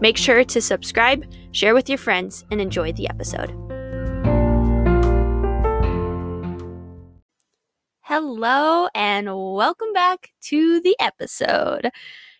[0.00, 3.50] Make sure to subscribe, share with your friends, and enjoy the episode.
[8.00, 11.90] Hello, and welcome back to the episode.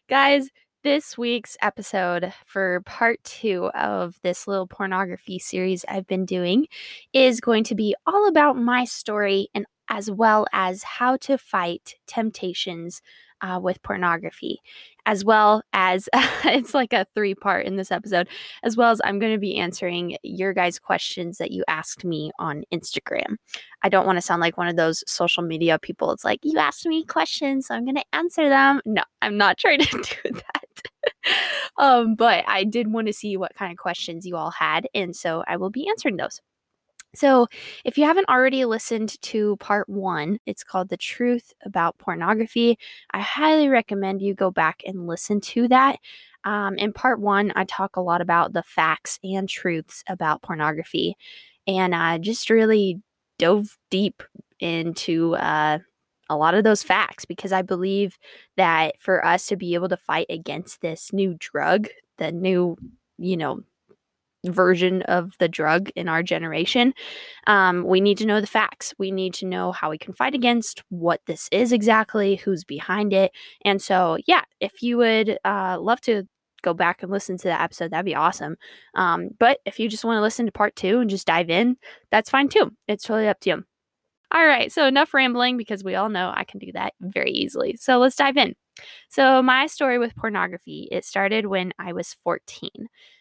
[0.09, 0.51] Guys,
[0.83, 6.67] this week's episode for part two of this little pornography series I've been doing
[7.15, 11.95] is going to be all about my story and as well as how to fight
[12.07, 13.01] temptations
[13.41, 14.61] uh, with pornography,
[15.07, 16.09] as well as
[16.45, 18.29] it's like a three part in this episode,
[18.63, 22.31] as well as I'm going to be answering your guys' questions that you asked me
[22.39, 23.37] on Instagram.
[23.83, 26.11] I don't want to sound like one of those social media people.
[26.13, 28.81] It's like, you asked me questions, so I'm going to answer them.
[28.85, 31.33] No, I'm not trying to do that.
[31.79, 35.15] um, but I did want to see what kind of questions you all had, and
[35.15, 36.41] so I will be answering those.
[37.15, 37.47] So,
[37.85, 42.79] if you haven't already listened to part one, it's called The Truth About Pornography.
[43.13, 45.99] I highly recommend you go back and listen to that.
[46.45, 51.17] Um, in part one, I talk a lot about the facts and truths about pornography.
[51.67, 53.01] And I just really
[53.39, 54.23] dove deep
[54.61, 55.79] into uh,
[56.29, 58.19] a lot of those facts because I believe
[58.57, 62.77] that for us to be able to fight against this new drug, the new,
[63.19, 63.61] you know,
[64.45, 66.93] version of the drug in our generation.
[67.47, 68.95] Um, we need to know the facts.
[68.99, 73.13] We need to know how we can fight against what this is exactly, who's behind
[73.13, 73.33] it.
[73.65, 76.25] And so, yeah, if you would uh, love to
[76.63, 78.57] go back and listen to that episode, that'd be awesome.
[78.95, 81.77] Um, but if you just want to listen to part two and just dive in,
[82.11, 82.71] that's fine too.
[82.89, 83.65] It's totally up to you.
[84.35, 87.77] All right, so enough rambling because we all know I can do that very easily.
[87.79, 88.57] So let's dive in.
[89.09, 92.71] So, my story with pornography, it started when I was 14.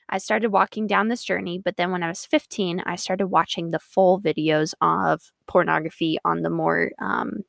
[0.09, 3.69] I started walking down this journey, but then when I was 15, I started watching
[3.69, 7.43] the full videos of pornography on the more um,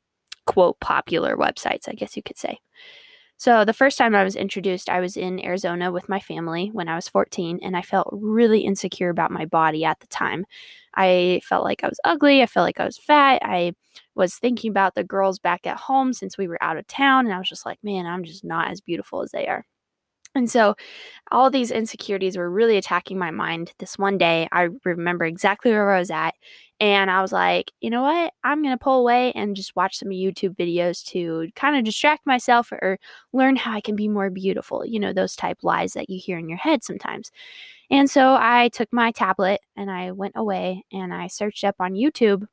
[0.45, 2.59] quote popular websites, I guess you could say.
[3.37, 6.87] So, the first time I was introduced, I was in Arizona with my family when
[6.87, 10.45] I was 14, and I felt really insecure about my body at the time.
[10.95, 12.41] I felt like I was ugly.
[12.41, 13.41] I felt like I was fat.
[13.43, 13.73] I
[14.15, 17.33] was thinking about the girls back at home since we were out of town, and
[17.35, 19.65] I was just like, man, I'm just not as beautiful as they are.
[20.35, 20.75] And so
[21.31, 23.73] all these insecurities were really attacking my mind.
[23.79, 26.35] This one day, I remember exactly where I was at.
[26.79, 28.33] And I was like, you know what?
[28.43, 32.25] I'm going to pull away and just watch some YouTube videos to kind of distract
[32.25, 32.99] myself or
[33.33, 34.85] learn how I can be more beautiful.
[34.85, 37.31] You know, those type lies that you hear in your head sometimes.
[37.91, 41.93] And so I took my tablet and I went away and I searched up on
[41.93, 42.45] YouTube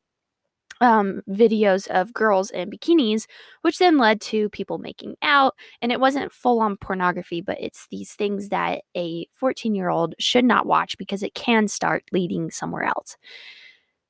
[0.82, 3.26] um, videos of girls in bikinis,
[3.62, 5.54] which then led to people making out.
[5.80, 10.14] And it wasn't full on pornography, but it's these things that a 14 year old
[10.18, 13.16] should not watch because it can start leading somewhere else.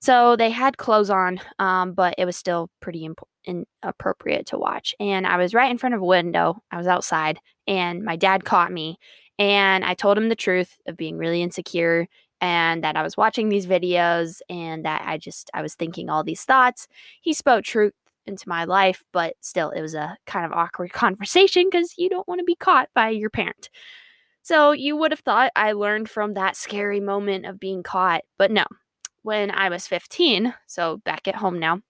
[0.01, 4.97] So they had clothes on, um, but it was still pretty imp- inappropriate to watch.
[4.99, 6.61] And I was right in front of a window.
[6.73, 7.39] I was outside,
[7.69, 8.99] and my dad caught me.
[9.39, 12.09] And I told him the truth of being really insecure
[12.43, 16.25] and that I was watching these videos and that I just I was thinking all
[16.25, 16.89] these thoughts.
[17.23, 17.95] He spoke truth
[18.27, 22.29] into my life, but still it was a kind of awkward conversation cuz you don't
[22.29, 23.71] want to be caught by your parent.
[24.43, 28.51] So you would have thought I learned from that scary moment of being caught, but
[28.51, 28.65] no.
[29.23, 31.81] When I was 15, so back at home now,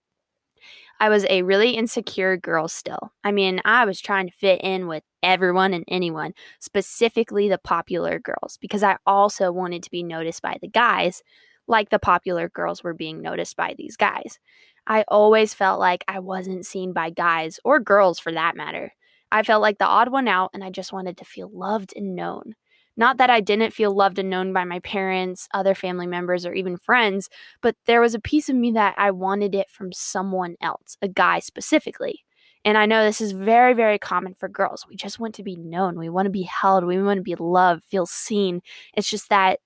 [1.03, 3.13] I was a really insecure girl still.
[3.25, 8.21] I mean, I was trying to fit in with everyone and anyone, specifically the popular
[8.21, 11.25] girls, because I also wanted to be noticed by the guys
[11.67, 14.39] like the popular girls were being noticed by these guys.
[14.87, 18.93] I always felt like I wasn't seen by guys or girls for that matter.
[19.33, 22.15] I felt like the odd one out and I just wanted to feel loved and
[22.15, 22.55] known.
[22.97, 26.53] Not that I didn't feel loved and known by my parents, other family members, or
[26.53, 27.29] even friends,
[27.61, 31.09] but there was a piece of me that I wanted it from someone else, a
[31.09, 32.25] guy specifically.
[32.65, 34.87] And I know this is very, very common for girls.
[34.89, 35.99] We just want to be known.
[35.99, 36.85] We want to be held.
[36.85, 38.61] We want to be loved, feel seen.
[38.95, 39.59] It's just that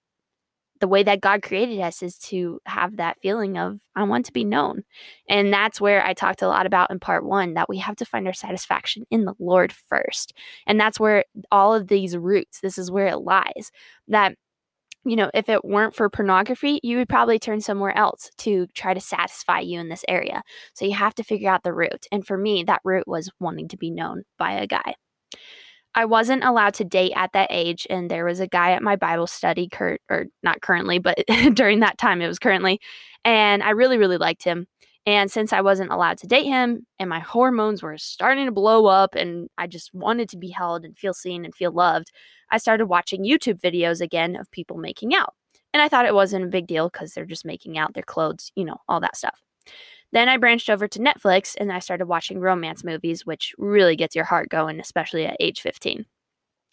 [0.81, 4.33] the way that God created us is to have that feeling of, I want to
[4.33, 4.83] be known.
[5.29, 8.05] And that's where I talked a lot about in part one that we have to
[8.05, 10.33] find our satisfaction in the Lord first.
[10.67, 13.71] And that's where all of these roots, this is where it lies.
[14.09, 14.35] That,
[15.05, 18.93] you know, if it weren't for pornography, you would probably turn somewhere else to try
[18.93, 20.43] to satisfy you in this area.
[20.75, 22.07] So you have to figure out the root.
[22.13, 24.95] And for me, that root was wanting to be known by a guy.
[25.97, 28.97] I wasn't allowed to date at that age, and there was a guy at my
[28.97, 31.19] Bible study, Kurt, or not currently, but
[31.55, 32.81] during that time it was currently,
[33.25, 34.67] and I really, really liked him.
[35.07, 38.87] And since I wasn't allowed to date him and my hormones were starting to blow
[38.87, 42.11] up and I just wanted to be held and feel seen and feel loved,
[42.51, 45.35] I started watching YouTube videos again of people making out.
[45.73, 48.51] And I thought it wasn't a big deal because they're just making out, their clothes,
[48.57, 49.41] you know, all that stuff.
[50.13, 54.15] Then I branched over to Netflix and I started watching romance movies, which really gets
[54.15, 56.07] your heart going, especially at age 15.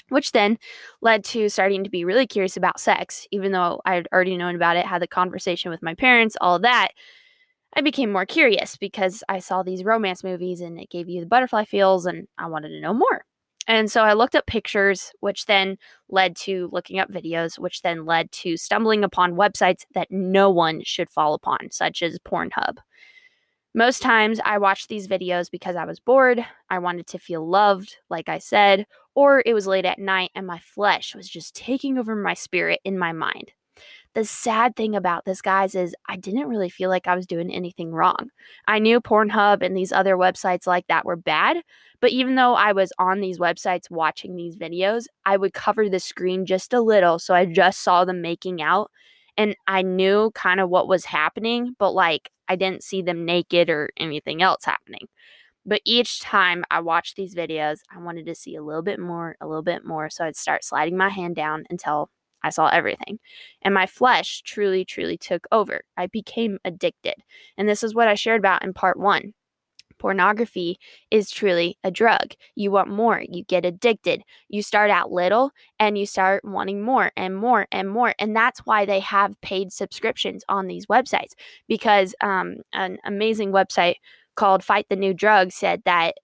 [0.09, 0.57] Which then
[1.01, 4.55] led to starting to be really curious about sex, even though I had already known
[4.55, 6.89] about it, had the conversation with my parents, all that.
[7.75, 11.25] I became more curious because I saw these romance movies and it gave you the
[11.25, 13.25] butterfly feels, and I wanted to know more.
[13.67, 15.77] And so I looked up pictures, which then
[16.09, 20.81] led to looking up videos, which then led to stumbling upon websites that no one
[20.83, 22.77] should fall upon, such as Pornhub.
[23.75, 27.97] Most times I watched these videos because I was bored, I wanted to feel loved,
[28.07, 28.85] like I said,
[29.15, 32.81] or it was late at night and my flesh was just taking over my spirit
[32.83, 33.51] in my mind.
[34.13, 37.51] The sad thing about this, guys, is I didn't really feel like I was doing
[37.51, 38.29] anything wrong.
[38.67, 41.63] I knew Pornhub and these other websites like that were bad,
[41.99, 45.99] but even though I was on these websites watching these videos, I would cover the
[45.99, 48.91] screen just a little so I just saw them making out
[49.35, 53.69] and I knew kind of what was happening, but like I didn't see them naked
[53.69, 55.07] or anything else happening.
[55.65, 59.37] But each time I watched these videos, I wanted to see a little bit more,
[59.39, 60.09] a little bit more.
[60.09, 62.09] So I'd start sliding my hand down until
[62.43, 63.19] I saw everything.
[63.61, 65.81] And my flesh truly, truly took over.
[65.95, 67.15] I became addicted.
[67.57, 69.33] And this is what I shared about in part one.
[70.03, 70.77] Pornography
[71.11, 72.33] is truly a drug.
[72.55, 74.21] You want more, you get addicted.
[74.49, 78.13] You start out little and you start wanting more and more and more.
[78.19, 81.35] And that's why they have paid subscriptions on these websites
[81.69, 83.95] because um, an amazing website
[84.35, 86.15] called Fight the New Drug said that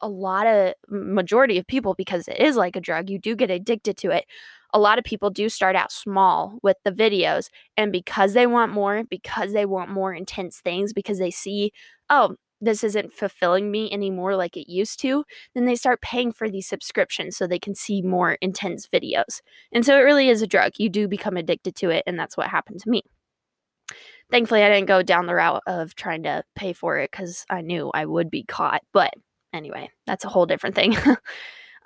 [0.00, 3.50] a lot of majority of people because it is like a drug you do get
[3.50, 4.26] addicted to it
[4.74, 8.70] a lot of people do start out small with the videos and because they want
[8.70, 11.72] more because they want more intense things because they see
[12.10, 15.24] oh this isn't fulfilling me anymore like it used to
[15.54, 19.40] then they start paying for these subscriptions so they can see more intense videos.
[19.72, 20.72] And so it really is a drug.
[20.78, 23.02] You do become addicted to it and that's what happened to me.
[24.30, 27.60] Thankfully i didn't go down the route of trying to pay for it because i
[27.60, 29.14] knew i would be caught but
[29.52, 30.96] anyway that's a whole different thing.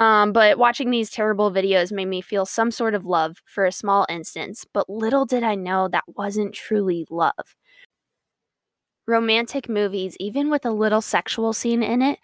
[0.00, 3.72] Um, but watching these terrible videos made me feel some sort of love for a
[3.72, 7.54] small instance, but little did I know that wasn't truly love.
[9.10, 12.18] Romantic movies, even with a little sexual scene in it,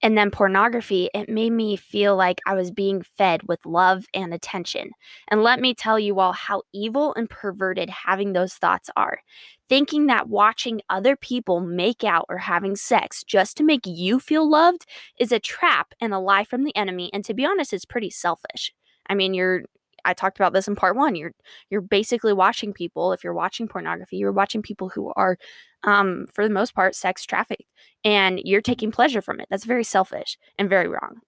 [0.00, 4.32] and then pornography, it made me feel like I was being fed with love and
[4.32, 4.90] attention.
[5.28, 9.20] And let me tell you all how evil and perverted having those thoughts are.
[9.68, 14.48] Thinking that watching other people make out or having sex just to make you feel
[14.48, 14.86] loved
[15.18, 17.10] is a trap and a lie from the enemy.
[17.12, 18.72] And to be honest, it's pretty selfish.
[19.08, 19.62] I mean, you're
[20.04, 21.16] I talked about this in part one.
[21.16, 21.32] You're
[21.70, 23.12] you're basically watching people.
[23.12, 25.38] If you're watching pornography, you're watching people who are,
[25.84, 27.64] um, for the most part, sex trafficked,
[28.04, 29.46] and you're taking pleasure from it.
[29.50, 31.20] That's very selfish and very wrong.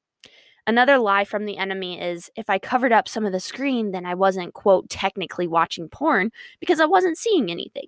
[0.66, 4.06] Another lie from the enemy is if I covered up some of the screen, then
[4.06, 6.30] I wasn't quote technically watching porn
[6.60, 7.86] because I wasn't seeing anything.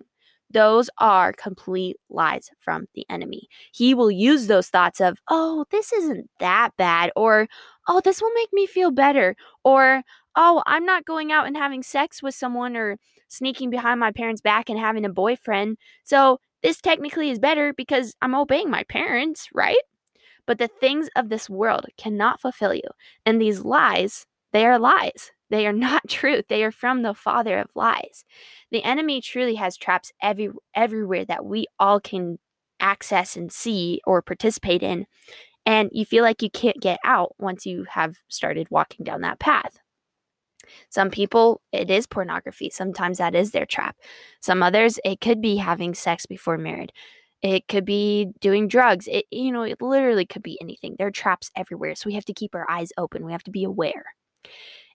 [0.49, 3.47] Those are complete lies from the enemy.
[3.71, 7.47] He will use those thoughts of, oh, this isn't that bad, or
[7.87, 10.03] oh, this will make me feel better, or
[10.35, 12.97] oh, I'm not going out and having sex with someone or
[13.29, 15.77] sneaking behind my parents' back and having a boyfriend.
[16.03, 19.81] So this technically is better because I'm obeying my parents, right?
[20.45, 22.89] But the things of this world cannot fulfill you.
[23.25, 25.31] And these lies, they are lies.
[25.49, 26.45] They are not truth.
[26.49, 28.23] They are from the father of lies.
[28.71, 32.39] The enemy truly has traps every, everywhere that we all can
[32.79, 35.05] access and see or participate in.
[35.65, 39.39] And you feel like you can't get out once you have started walking down that
[39.39, 39.79] path.
[40.89, 42.69] Some people, it is pornography.
[42.69, 43.95] Sometimes that is their trap.
[44.41, 46.91] Some others, it could be having sex before married.
[47.41, 49.07] It could be doing drugs.
[49.07, 50.95] It, you know, it literally could be anything.
[50.97, 51.95] There are traps everywhere.
[51.95, 53.25] So we have to keep our eyes open.
[53.25, 54.15] We have to be aware.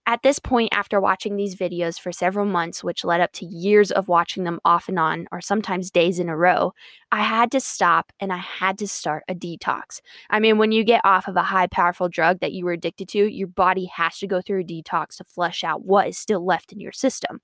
[0.07, 3.91] At this point, after watching these videos for several months, which led up to years
[3.91, 6.73] of watching them off and on, or sometimes days in a row,
[7.11, 10.01] I had to stop and I had to start a detox.
[10.29, 13.09] I mean, when you get off of a high, powerful drug that you were addicted
[13.11, 16.45] to, your body has to go through a detox to flush out what is still
[16.45, 17.41] left in your system.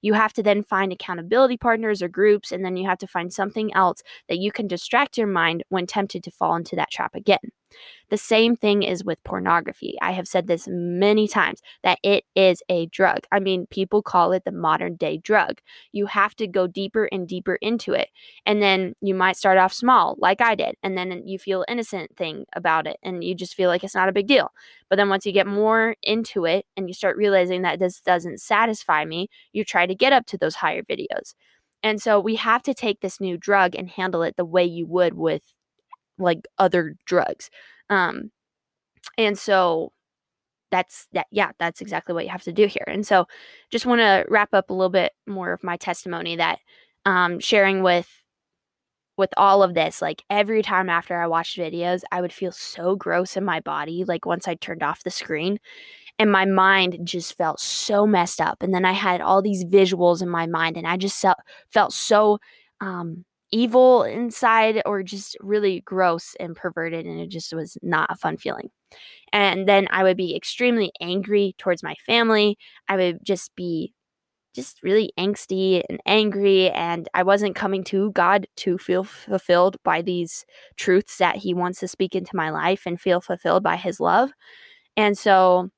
[0.00, 3.32] You have to then find accountability partners or groups, and then you have to find
[3.32, 7.14] something else that you can distract your mind when tempted to fall into that trap
[7.14, 7.52] again.
[8.10, 9.96] The same thing is with pornography.
[10.02, 13.20] I have said this many times that it is a drug.
[13.32, 15.60] I mean, people call it the modern day drug.
[15.92, 18.10] You have to go deeper and deeper into it.
[18.44, 22.16] And then you might start off small, like I did, and then you feel innocent
[22.16, 24.52] thing about it, and you just feel like it's not a big deal.
[24.88, 28.40] But then once you get more into it and you start realizing that this doesn't
[28.40, 31.34] satisfy me, you try to get up to those higher videos.
[31.82, 34.86] And so we have to take this new drug and handle it the way you
[34.86, 35.42] would with
[36.18, 37.50] like other drugs.
[37.90, 38.30] Um,
[39.18, 39.92] and so
[40.70, 43.26] that's that yeah that's exactly what you have to do here and so
[43.70, 46.60] just want to wrap up a little bit more of my testimony that
[47.04, 48.21] um, sharing with
[49.22, 52.96] with all of this like every time after i watched videos i would feel so
[52.96, 55.60] gross in my body like once i turned off the screen
[56.18, 60.22] and my mind just felt so messed up and then i had all these visuals
[60.22, 61.24] in my mind and i just
[61.70, 62.38] felt, so
[62.80, 68.16] um, evil inside or just really gross and perverted and it just was not a
[68.16, 68.70] fun feeling.
[69.32, 73.94] And then i would be extremely angry towards my family i would just be
[74.54, 80.02] just really angsty and angry and i wasn't coming to god to feel fulfilled by
[80.02, 80.44] these
[80.76, 84.30] truths that he wants to speak into my life and feel fulfilled by his love
[84.96, 85.70] and so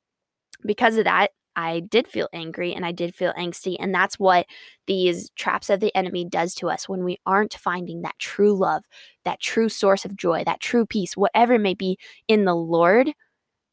[0.64, 3.76] because of that I did feel angry and I did feel angsty.
[3.78, 4.47] And that's what
[4.87, 8.85] these traps of the enemy does to us when we aren't finding that true love,
[9.25, 13.12] that true source of joy, that true peace, whatever it may be in the Lord.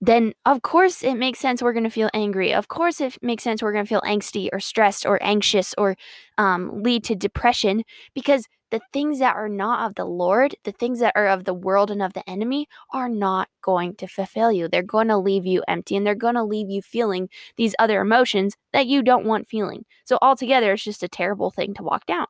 [0.04, 2.54] Then, of course, it makes sense we're going to feel angry.
[2.54, 5.96] Of course, it makes sense we're going to feel angsty or stressed or anxious or
[6.40, 7.84] um, lead to depression
[8.16, 11.54] because the things that are not of the Lord, the things that are of the
[11.54, 14.68] world and of the enemy, are not going to fulfill you.
[14.68, 18.02] They're going to leave you empty and they're going to leave you feeling these other
[18.02, 19.86] emotions that you don't want feeling.
[20.06, 22.26] So, altogether, it's just a terrible thing to walk down.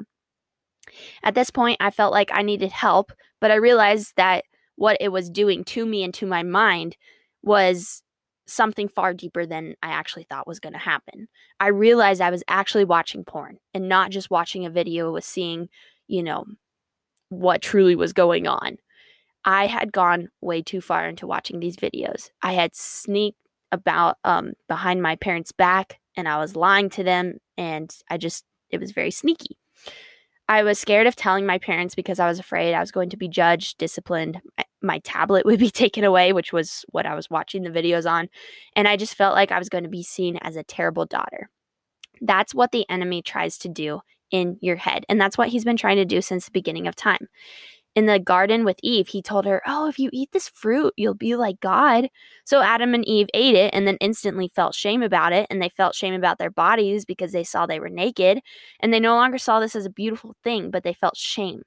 [1.23, 5.09] At this point, I felt like I needed help, but I realized that what it
[5.09, 6.97] was doing to me and to my mind
[7.43, 8.03] was
[8.47, 11.27] something far deeper than I actually thought was going to happen.
[11.59, 15.69] I realized I was actually watching porn and not just watching a video with seeing
[16.11, 16.45] you know,
[17.29, 18.77] what truly was going on.
[19.45, 22.29] I had gone way too far into watching these videos.
[22.43, 23.39] I had sneaked
[23.71, 28.43] about um, behind my parents' back and I was lying to them, and I just,
[28.69, 29.57] it was very sneaky.
[30.51, 33.17] I was scared of telling my parents because I was afraid I was going to
[33.17, 34.41] be judged, disciplined.
[34.81, 38.27] My tablet would be taken away, which was what I was watching the videos on.
[38.75, 41.49] And I just felt like I was going to be seen as a terrible daughter.
[42.19, 45.05] That's what the enemy tries to do in your head.
[45.07, 47.29] And that's what he's been trying to do since the beginning of time.
[47.93, 51.13] In the garden with Eve, he told her, Oh, if you eat this fruit, you'll
[51.13, 52.07] be like God.
[52.45, 55.45] So Adam and Eve ate it and then instantly felt shame about it.
[55.49, 58.39] And they felt shame about their bodies because they saw they were naked.
[58.79, 61.63] And they no longer saw this as a beautiful thing, but they felt shame.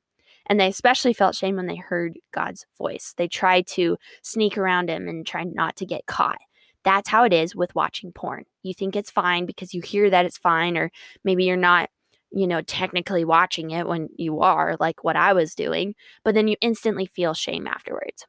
[0.46, 3.14] And they especially felt shame when they heard God's voice.
[3.16, 6.38] They tried to sneak around him and try not to get caught.
[6.84, 8.44] That's how it is with watching porn.
[8.62, 10.90] You think it's fine because you hear that it's fine, or
[11.24, 11.88] maybe you're not
[12.34, 16.48] you know, technically watching it when you are, like what I was doing, but then
[16.48, 18.26] you instantly feel shame afterwards.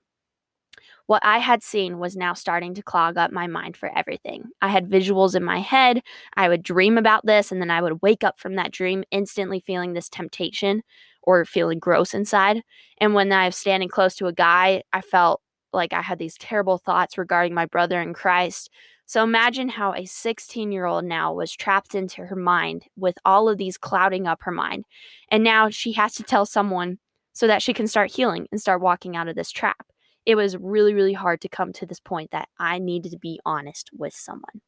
[1.07, 4.45] What I had seen was now starting to clog up my mind for everything.
[4.61, 6.01] I had visuals in my head.
[6.35, 9.59] I would dream about this, and then I would wake up from that dream instantly
[9.59, 10.81] feeling this temptation
[11.21, 12.61] or feeling gross inside.
[12.99, 15.41] And when I was standing close to a guy, I felt
[15.73, 18.69] like I had these terrible thoughts regarding my brother in Christ
[19.05, 23.47] so imagine how a 16 year old now was trapped into her mind with all
[23.47, 24.85] of these clouding up her mind.
[25.29, 26.97] And now she has to tell someone
[27.31, 29.87] so that she can start healing and start walking out of this trap.
[30.25, 33.39] It was really, really hard to come to this point that I needed to be
[33.45, 34.61] honest with someone.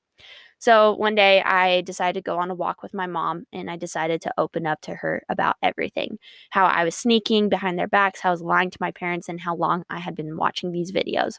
[0.59, 3.75] So one day I decided to go on a walk with my mom and I
[3.75, 6.17] decided to open up to her about everything
[6.49, 9.41] how I was sneaking behind their backs, how I was lying to my parents, and
[9.41, 11.35] how long I had been watching these videos.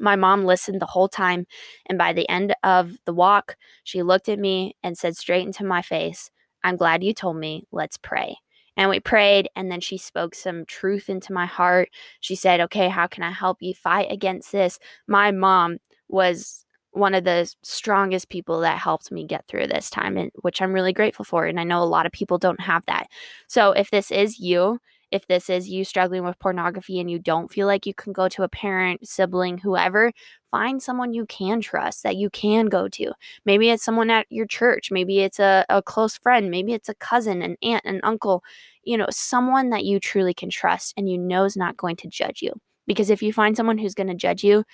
[0.00, 1.46] My mom listened the whole time,
[1.86, 5.64] and by the end of the walk, she looked at me and said straight into
[5.64, 6.30] my face,
[6.64, 7.64] I'm glad you told me.
[7.70, 8.36] Let's pray.
[8.76, 11.88] And we prayed, and then she spoke some truth into my heart.
[12.20, 14.78] She said, Okay, how can I help you fight against this?
[15.06, 20.16] My mom was one of the strongest people that helped me get through this time,
[20.16, 21.46] and which I'm really grateful for.
[21.46, 23.06] And I know a lot of people don't have that.
[23.46, 24.80] So if this is you,
[25.12, 28.28] if this is you struggling with pornography and you don't feel like you can go
[28.28, 30.12] to a parent, sibling, whoever,
[30.50, 33.12] find someone you can trust that you can go to.
[33.44, 36.94] Maybe it's someone at your church, maybe it's a, a close friend, maybe it's a
[36.94, 38.42] cousin, an aunt, an uncle,
[38.82, 42.08] you know, someone that you truly can trust and you know is not going to
[42.08, 42.52] judge you.
[42.86, 44.64] Because if you find someone who's going to judge you,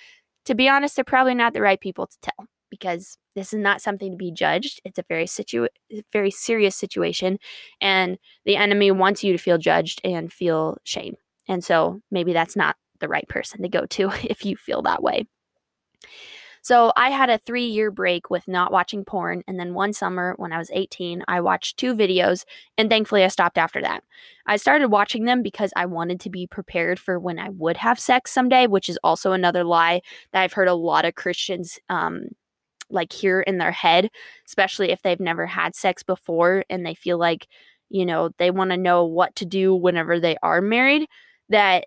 [0.45, 3.81] to be honest, they're probably not the right people to tell because this is not
[3.81, 4.81] something to be judged.
[4.83, 5.67] It's a very situ-
[6.11, 7.37] very serious situation,
[7.79, 11.15] and the enemy wants you to feel judged and feel shame.
[11.47, 15.03] And so maybe that's not the right person to go to if you feel that
[15.03, 15.27] way.
[16.63, 19.43] So I had a three year break with not watching porn.
[19.47, 22.45] And then one summer when I was 18, I watched two videos
[22.77, 24.03] and thankfully I stopped after that.
[24.47, 27.99] I started watching them because I wanted to be prepared for when I would have
[27.99, 30.01] sex someday, which is also another lie
[30.31, 32.29] that I've heard a lot of Christians um,
[32.89, 34.09] like hear in their head,
[34.47, 37.47] especially if they've never had sex before and they feel like,
[37.89, 41.07] you know, they want to know what to do whenever they are married.
[41.49, 41.85] That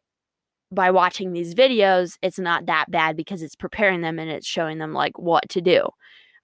[0.73, 4.79] by watching these videos, it's not that bad because it's preparing them and it's showing
[4.79, 5.88] them like what to do.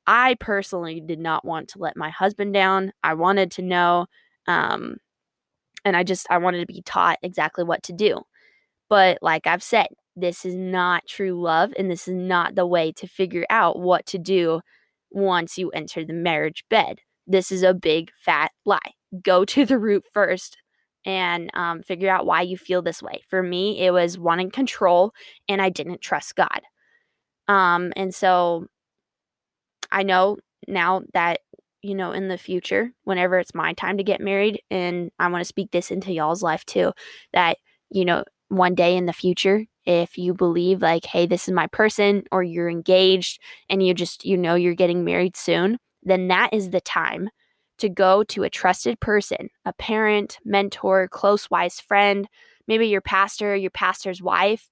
[0.07, 2.93] I personally did not want to let my husband down.
[3.03, 4.07] I wanted to know
[4.49, 4.97] um
[5.85, 8.23] and I just I wanted to be taught exactly what to do.
[8.89, 12.93] But like I've said, this is not true love and this is not the way
[12.93, 14.61] to figure out what to do
[15.11, 17.01] once you enter the marriage bed.
[17.27, 18.79] This is a big fat lie.
[19.23, 20.57] Go to the root first
[21.05, 23.23] and um, figure out why you feel this way.
[23.29, 25.13] For me, it was wanting control
[25.49, 26.61] and I didn't trust God.
[27.49, 28.67] Um, and so
[29.91, 30.39] I know
[30.69, 31.41] now that,
[31.83, 35.41] you know, in the future, whenever it's my time to get married, and I want
[35.41, 36.93] to speak this into y'all's life too,
[37.33, 37.59] that,
[37.91, 41.67] you know, one day in the future, if you believe like, hey, this is my
[41.69, 46.53] person, or you're engaged and you just, you know, you're getting married soon, then that
[46.53, 47.31] is the time
[47.79, 52.29] to go to a trusted person, a parent, mentor, close wise friend,
[52.69, 54.69] maybe your pastor, your pastor's wife,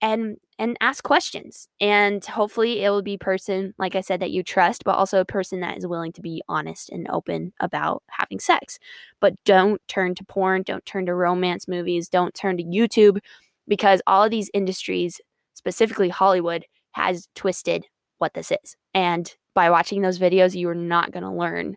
[0.00, 1.68] and and ask questions.
[1.80, 5.24] And hopefully it will be person like I said that you trust, but also a
[5.24, 8.78] person that is willing to be honest and open about having sex.
[9.20, 13.20] But don't turn to porn, don't turn to romance movies, don't turn to YouTube
[13.66, 15.18] because all of these industries,
[15.54, 17.86] specifically Hollywood, has twisted
[18.18, 18.76] what this is.
[18.92, 21.76] And by watching those videos, you are not going to learn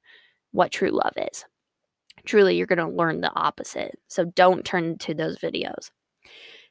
[0.51, 1.45] what true love is.
[2.25, 3.97] Truly, you're going to learn the opposite.
[4.09, 5.89] So don't turn to those videos.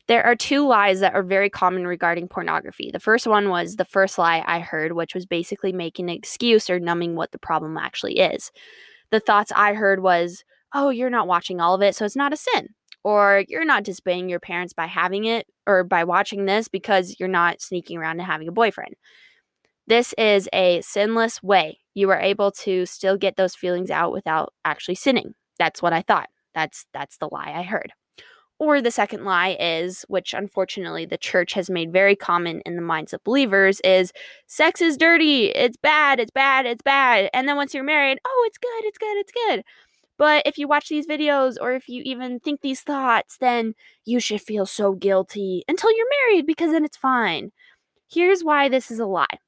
[0.09, 2.90] There are two lies that are very common regarding pornography.
[2.92, 6.68] The first one was the first lie I heard, which was basically making an excuse
[6.68, 8.50] or numbing what the problem actually is.
[9.11, 10.44] The thoughts I heard was,
[10.75, 12.71] oh, you're not watching all of it, so it's not a sin.
[13.04, 17.28] Or you're not disobeying your parents by having it or by watching this because you're
[17.28, 18.94] not sneaking around and having a boyfriend.
[19.87, 24.52] This is a sinless way you are able to still get those feelings out without
[24.64, 25.34] actually sinning.
[25.58, 26.28] That's what I thought.
[26.54, 27.93] That's that's the lie I heard.
[28.62, 32.80] Or the second lie is, which unfortunately the church has made very common in the
[32.80, 34.12] minds of believers, is
[34.46, 37.28] sex is dirty, it's bad, it's bad, it's bad.
[37.34, 39.64] And then once you're married, oh, it's good, it's good, it's good.
[40.16, 44.20] But if you watch these videos or if you even think these thoughts, then you
[44.20, 47.50] should feel so guilty until you're married because then it's fine.
[48.08, 49.40] Here's why this is a lie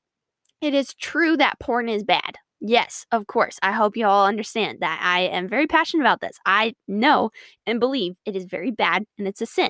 [0.61, 2.38] it is true that porn is bad.
[2.66, 3.59] Yes, of course.
[3.62, 6.38] I hope you all understand that I am very passionate about this.
[6.46, 7.31] I know
[7.66, 9.68] and believe it is very bad and it's a sin.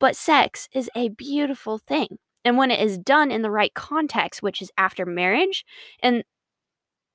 [0.00, 2.18] But sex is a beautiful thing.
[2.44, 5.64] And when it is done in the right context, which is after marriage
[6.02, 6.24] and,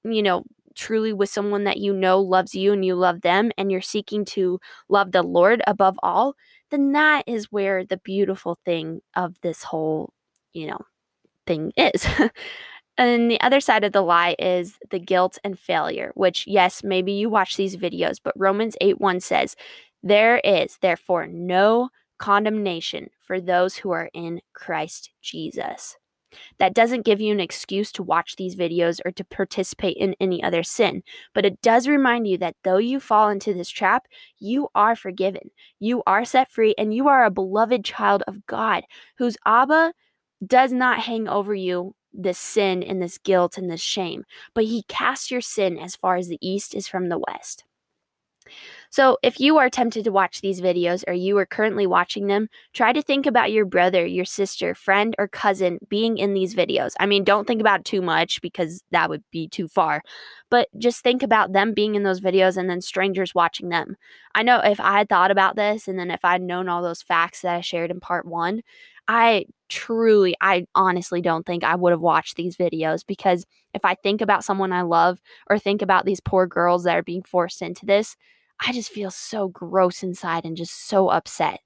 [0.03, 0.43] you know,
[0.75, 4.25] truly with someone that you know loves you and you love them and you're seeking
[4.25, 6.35] to love the Lord above all,
[6.71, 10.13] then that is where the beautiful thing of this whole,
[10.53, 10.79] you know,
[11.47, 12.05] thing is.
[12.99, 17.13] and the other side of the lie is the guilt and failure, which, yes, maybe
[17.13, 19.55] you watch these videos, but Romans 8 1 says,
[20.03, 25.95] There is therefore no condemnation for those who are in Christ Jesus.
[26.59, 30.43] That doesn't give you an excuse to watch these videos or to participate in any
[30.43, 31.01] other sin,
[31.33, 34.07] but it does remind you that though you fall into this trap,
[34.39, 38.83] you are forgiven, you are set free, and you are a beloved child of God
[39.17, 39.93] whose Abba
[40.45, 44.84] does not hang over you this sin and this guilt and this shame, but he
[44.84, 47.63] casts your sin as far as the east is from the west.
[48.89, 52.49] So, if you are tempted to watch these videos or you are currently watching them,
[52.73, 56.93] try to think about your brother, your sister, friend, or cousin being in these videos.
[56.99, 60.01] I mean, don't think about too much because that would be too far,
[60.49, 63.95] but just think about them being in those videos and then strangers watching them.
[64.34, 67.01] I know if I had thought about this and then if I'd known all those
[67.01, 68.62] facts that I shared in part one,
[69.08, 73.95] I truly, I honestly don't think I would have watched these videos because if I
[73.95, 77.62] think about someone I love or think about these poor girls that are being forced
[77.62, 78.15] into this,
[78.65, 81.62] I just feel so gross inside and just so upset.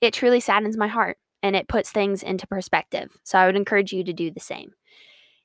[0.00, 3.16] It truly saddens my heart and it puts things into perspective.
[3.24, 4.72] So I would encourage you to do the same.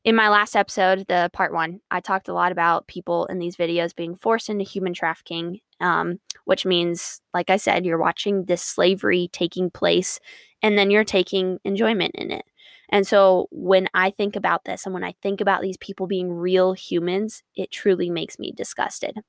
[0.03, 3.55] In my last episode, the part one, I talked a lot about people in these
[3.55, 8.61] videos being forced into human trafficking, um, which means, like I said, you're watching this
[8.61, 10.19] slavery taking place
[10.61, 12.45] and then you're taking enjoyment in it.
[12.89, 16.31] And so when I think about this and when I think about these people being
[16.31, 19.19] real humans, it truly makes me disgusted.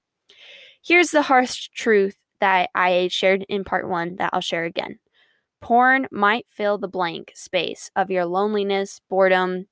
[0.85, 4.99] Here's the harsh truth that I shared in part one that I'll share again
[5.61, 9.69] Porn might fill the blank space of your loneliness, boredom,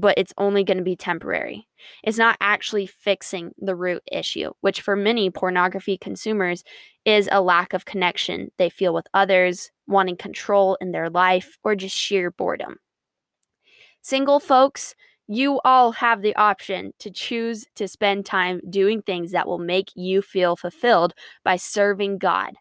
[0.00, 1.68] but it's only going to be temporary.
[2.02, 6.64] It's not actually fixing the root issue, which for many pornography consumers
[7.04, 11.74] is a lack of connection they feel with others, wanting control in their life, or
[11.74, 12.76] just sheer boredom.
[14.00, 14.94] Single folks,
[15.28, 19.90] you all have the option to choose to spend time doing things that will make
[19.94, 21.12] you feel fulfilled
[21.44, 22.54] by serving God.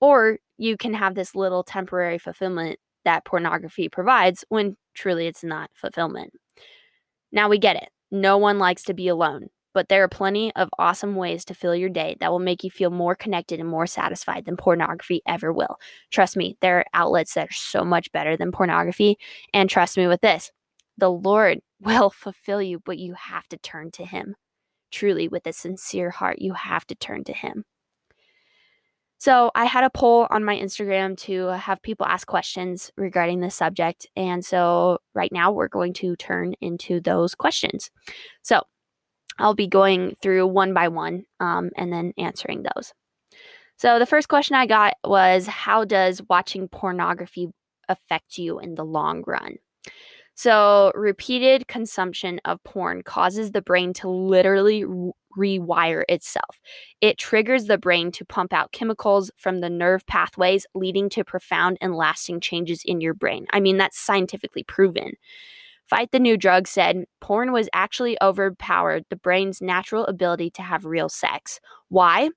[0.00, 5.70] Or you can have this little temporary fulfillment that pornography provides when truly it's not
[5.74, 6.32] fulfillment.
[7.36, 7.90] Now we get it.
[8.10, 11.76] No one likes to be alone, but there are plenty of awesome ways to fill
[11.76, 15.52] your day that will make you feel more connected and more satisfied than pornography ever
[15.52, 15.76] will.
[16.10, 19.18] Trust me, there are outlets that are so much better than pornography.
[19.52, 20.50] And trust me with this
[20.96, 24.34] the Lord will fulfill you, but you have to turn to Him.
[24.90, 27.64] Truly, with a sincere heart, you have to turn to Him.
[29.18, 33.54] So, I had a poll on my Instagram to have people ask questions regarding this
[33.54, 34.06] subject.
[34.16, 37.90] And so, right now, we're going to turn into those questions.
[38.42, 38.62] So,
[39.38, 42.92] I'll be going through one by one um, and then answering those.
[43.78, 47.48] So, the first question I got was How does watching pornography
[47.88, 49.56] affect you in the long run?
[50.36, 54.84] So, repeated consumption of porn causes the brain to literally
[55.36, 56.60] rewire itself.
[57.00, 61.78] It triggers the brain to pump out chemicals from the nerve pathways, leading to profound
[61.80, 63.46] and lasting changes in your brain.
[63.50, 65.12] I mean, that's scientifically proven.
[65.88, 70.84] Fight the New Drug said porn was actually overpowered the brain's natural ability to have
[70.84, 71.60] real sex.
[71.88, 72.30] Why?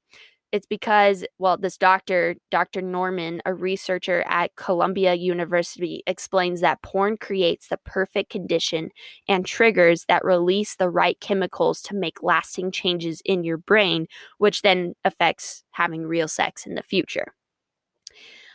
[0.51, 2.81] It's because, well, this doctor, Dr.
[2.81, 8.89] Norman, a researcher at Columbia University, explains that porn creates the perfect condition
[9.27, 14.07] and triggers that release the right chemicals to make lasting changes in your brain,
[14.37, 17.33] which then affects having real sex in the future.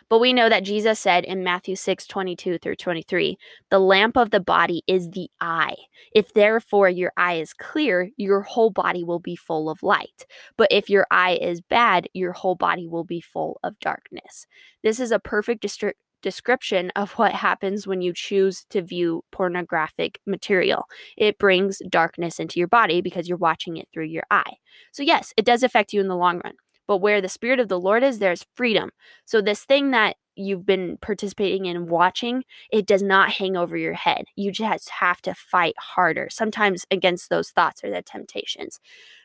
[0.08, 3.36] But we know that Jesus said in Matthew 6 22 through 23,
[3.70, 5.76] the lamp of the body is the eye.
[6.14, 10.26] If therefore your eye is clear, your whole body will be full of light.
[10.56, 14.46] But if your eye is bad, your whole body will be full of darkness.
[14.82, 20.18] This is a perfect distri- description of what happens when you choose to view pornographic
[20.26, 20.86] material.
[21.16, 24.54] It brings darkness into your body because you're watching it through your eye.
[24.90, 26.54] So, yes, it does affect you in the long run.
[26.86, 28.90] But where the Spirit of the Lord is, there's freedom.
[29.24, 33.94] So, this thing that you've been participating in watching, it does not hang over your
[33.94, 34.24] head.
[34.36, 38.80] You just have to fight harder, sometimes against those thoughts or the temptations.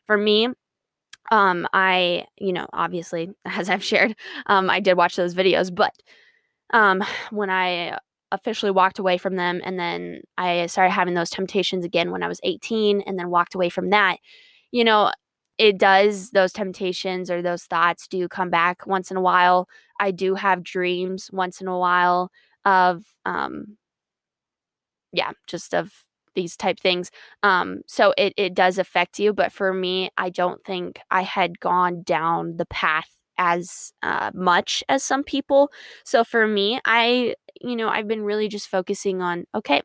[0.05, 0.49] For me,
[1.31, 4.15] um, I, you know, obviously, as I've shared,
[4.47, 5.93] um, I did watch those videos, but
[6.71, 7.97] um, when I
[8.31, 12.27] officially walked away from them and then I started having those temptations again when I
[12.27, 14.17] was 18 and then walked away from that,
[14.71, 15.11] you know,
[15.59, 19.67] it does those temptations or those thoughts do come back once in a while.
[19.99, 22.31] I do have dreams once in a while
[22.65, 23.77] of um
[25.13, 25.91] yeah just of
[26.35, 27.09] these type things
[27.43, 31.59] um so it it does affect you but for me i don't think i had
[31.59, 35.71] gone down the path as uh, much as some people.
[36.05, 39.81] So for me i you know i've been really just focusing on okay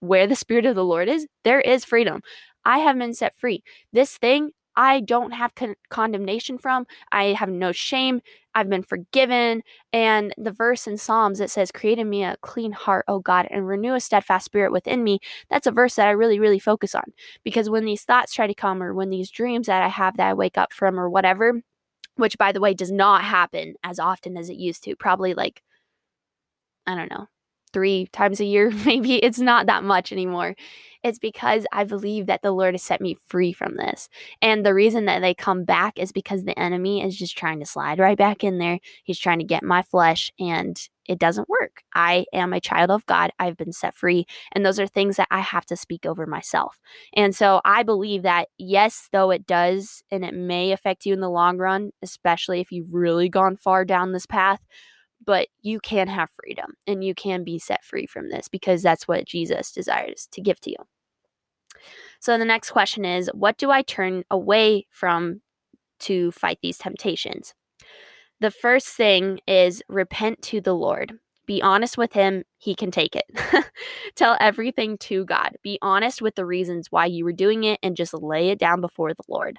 [0.00, 2.20] where the spirit of the lord is there is freedom.
[2.64, 3.62] I have been set free.
[3.94, 6.86] This thing I don't have con- condemnation from.
[7.10, 8.20] I have no shame.
[8.54, 9.62] I've been forgiven.
[9.92, 13.48] And the verse in Psalms that says, Create in me a clean heart, O God,
[13.50, 15.18] and renew a steadfast spirit within me.
[15.50, 17.12] That's a verse that I really, really focus on.
[17.42, 20.28] Because when these thoughts try to come, or when these dreams that I have that
[20.28, 21.60] I wake up from, or whatever,
[22.14, 25.62] which by the way does not happen as often as it used to, probably like,
[26.86, 27.26] I don't know,
[27.68, 30.54] three times a year, maybe it's not that much anymore.
[31.04, 34.08] It's because I believe that the Lord has set me free from this.
[34.42, 37.66] And the reason that they come back is because the enemy is just trying to
[37.66, 38.80] slide right back in there.
[39.04, 40.76] He's trying to get my flesh, and
[41.08, 41.82] it doesn't work.
[41.94, 43.30] I am a child of God.
[43.38, 44.26] I've been set free.
[44.52, 46.78] And those are things that I have to speak over myself.
[47.14, 51.20] And so I believe that, yes, though it does, and it may affect you in
[51.20, 54.60] the long run, especially if you've really gone far down this path
[55.24, 59.08] but you can have freedom and you can be set free from this because that's
[59.08, 60.76] what Jesus desires to give to you.
[62.20, 65.40] So the next question is what do I turn away from
[66.00, 67.54] to fight these temptations?
[68.40, 71.18] The first thing is repent to the Lord.
[71.46, 73.24] Be honest with him, he can take it.
[74.14, 75.56] Tell everything to God.
[75.62, 78.80] Be honest with the reasons why you were doing it and just lay it down
[78.80, 79.58] before the Lord.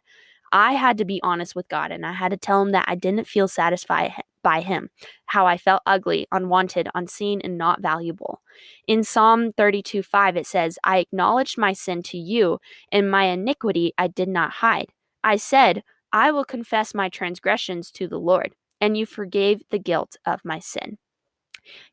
[0.51, 2.95] I had to be honest with God and I had to tell him that I
[2.95, 4.89] didn't feel satisfied by him,
[5.27, 8.41] how I felt ugly, unwanted, unseen, and not valuable.
[8.87, 12.59] In Psalm 32 5, it says, I acknowledged my sin to you,
[12.91, 14.87] and my iniquity I did not hide.
[15.23, 20.15] I said, I will confess my transgressions to the Lord, and you forgave the guilt
[20.25, 20.97] of my sin.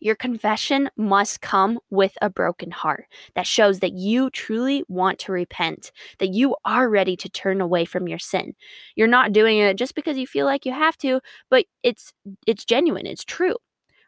[0.01, 5.33] Your confession must come with a broken heart that shows that you truly want to
[5.33, 8.55] repent, that you are ready to turn away from your sin.
[8.95, 12.13] You're not doing it just because you feel like you have to, but it's
[12.47, 13.57] it's genuine, it's true.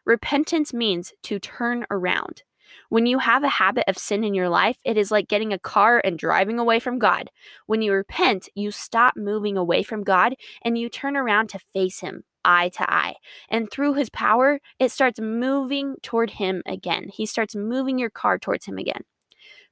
[0.05, 2.43] Repentance means to turn around.
[2.89, 5.59] When you have a habit of sin in your life, it is like getting a
[5.59, 7.29] car and driving away from God.
[7.65, 11.99] When you repent, you stop moving away from God and you turn around to face
[11.99, 13.15] Him eye to eye.
[13.49, 17.09] And through His power, it starts moving toward Him again.
[17.13, 19.03] He starts moving your car towards Him again.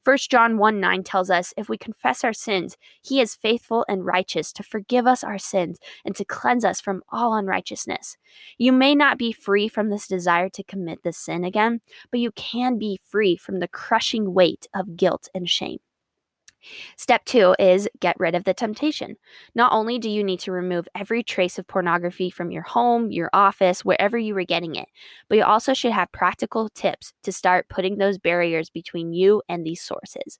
[0.03, 4.05] 1 John 1 9 tells us if we confess our sins, he is faithful and
[4.05, 8.15] righteous to forgive us our sins and to cleanse us from all unrighteousness.
[8.57, 12.31] You may not be free from this desire to commit this sin again, but you
[12.31, 15.79] can be free from the crushing weight of guilt and shame.
[16.95, 19.17] Step two is get rid of the temptation.
[19.55, 23.29] Not only do you need to remove every trace of pornography from your home, your
[23.33, 24.87] office, wherever you were getting it,
[25.29, 29.65] but you also should have practical tips to start putting those barriers between you and
[29.65, 30.39] these sources.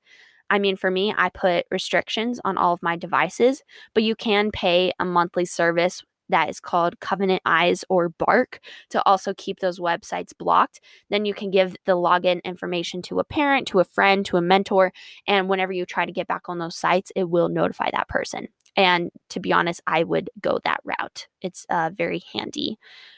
[0.49, 3.63] I mean, for me, I put restrictions on all of my devices,
[3.93, 8.59] but you can pay a monthly service that is called Covenant Eyes or Bark
[8.89, 10.79] to also keep those websites blocked.
[11.09, 14.41] Then you can give the login information to a parent, to a friend, to a
[14.41, 14.91] mentor.
[15.27, 18.47] And whenever you try to get back on those sites, it will notify that person.
[18.75, 21.27] And to be honest, I would go that route.
[21.41, 22.77] It's uh, very handy.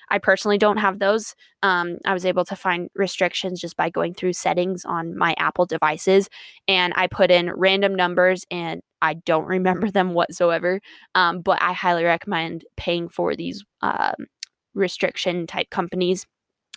[0.09, 1.35] I personally don't have those.
[1.61, 5.65] Um, I was able to find restrictions just by going through settings on my Apple
[5.65, 6.29] devices,
[6.67, 10.81] and I put in random numbers, and I don't remember them whatsoever.
[11.15, 14.15] Um, but I highly recommend paying for these um,
[14.73, 16.25] restriction type companies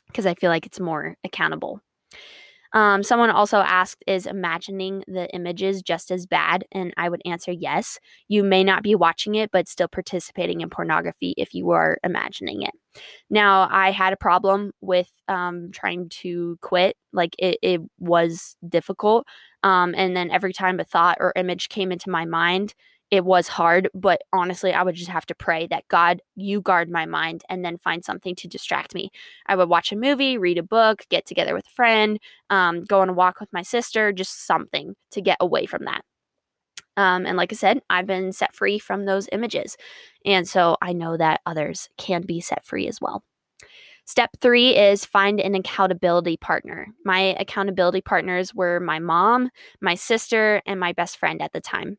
[0.07, 1.81] because I feel like it's more accountable.
[2.75, 6.65] Um, someone also asked, Is imagining the images just as bad?
[6.73, 7.99] And I would answer yes.
[8.29, 12.63] You may not be watching it, but still participating in pornography if you are imagining
[12.63, 12.73] it.
[13.29, 16.97] Now, I had a problem with um, trying to quit.
[17.13, 19.27] Like, it, it was difficult.
[19.63, 22.75] Um, and then every time a thought or image came into my mind,
[23.13, 26.89] it was hard, but honestly, I would just have to pray that God, you guard
[26.89, 29.11] my mind and then find something to distract me.
[29.45, 33.03] I would watch a movie, read a book, get together with a friend, um, go
[33.03, 36.01] on a walk with my sister, just something to get away from that.
[36.97, 39.77] Um, and like I said, I've been set free from those images.
[40.25, 43.23] And so I know that others can be set free as well.
[44.13, 46.87] Step three is find an accountability partner.
[47.03, 49.49] My accountability partners were my mom,
[49.81, 51.97] my sister, and my best friend at the time.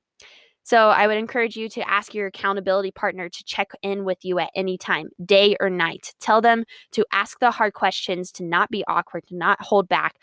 [0.61, 4.37] So I would encourage you to ask your accountability partner to check in with you
[4.37, 6.13] at any time, day or night.
[6.19, 10.17] Tell them to ask the hard questions, to not be awkward, to not hold back.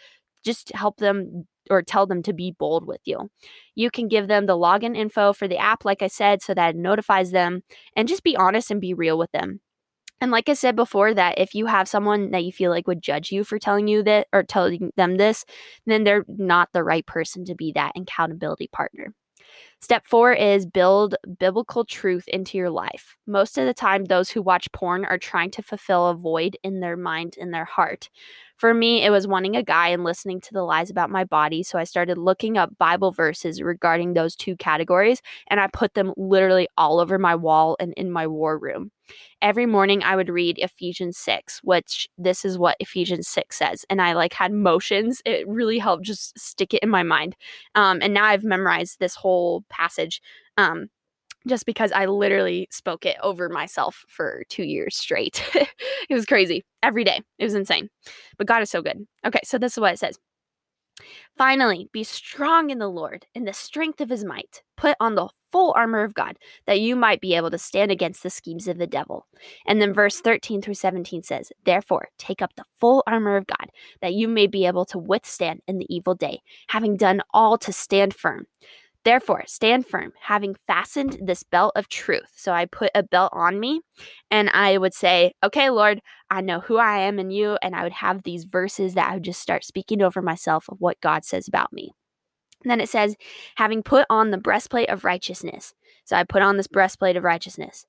[0.45, 3.33] Just help them or tell them to be bold with you.
[3.75, 6.77] You can give them the login info for the app, like I said, so that
[6.77, 7.65] it notifies them,
[7.97, 9.61] and just be honest and be real with them.
[10.21, 13.03] And like I said before, that if you have someone that you feel like would
[13.03, 15.45] judge you for telling you that or telling them this,
[15.87, 19.15] then they're not the right person to be that accountability partner.
[19.81, 23.17] Step four is build biblical truth into your life.
[23.27, 26.81] Most of the time, those who watch porn are trying to fulfill a void in
[26.81, 28.11] their mind and their heart.
[28.61, 31.63] For me, it was wanting a guy and listening to the lies about my body.
[31.63, 36.13] So I started looking up Bible verses regarding those two categories and I put them
[36.19, 38.91] literally all over my wall and in my war room.
[39.41, 43.87] Every morning I would read Ephesians 6, which this is what Ephesians 6 says.
[43.89, 45.23] And I like had motions.
[45.25, 47.37] It really helped just stick it in my mind.
[47.75, 50.21] Um, and now I've memorized this whole passage.
[50.59, 50.91] Um,
[51.47, 55.43] just because I literally spoke it over myself for two years straight.
[55.55, 57.21] it was crazy every day.
[57.39, 57.89] It was insane.
[58.39, 59.07] But God is so good.
[59.25, 60.19] Okay, so this is what it says.
[61.37, 64.63] Finally, be strong in the Lord, in the strength of his might.
[64.77, 68.23] Put on the full armor of God, that you might be able to stand against
[68.23, 69.27] the schemes of the devil.
[69.67, 73.71] And then verse 13 through 17 says, Therefore, take up the full armor of God,
[74.01, 77.73] that you may be able to withstand in the evil day, having done all to
[77.73, 78.47] stand firm.
[79.05, 82.33] Therefore, stand firm, having fastened this belt of truth.
[82.37, 83.81] So I put a belt on me
[84.31, 87.57] and I would say, Okay, Lord, I know who I am in you.
[87.63, 90.81] And I would have these verses that I would just start speaking over myself of
[90.81, 91.93] what God says about me.
[92.63, 93.17] And then it says,
[93.57, 95.73] having put on the breastplate of righteousness.
[96.05, 97.87] So I put on this breastplate of righteousness.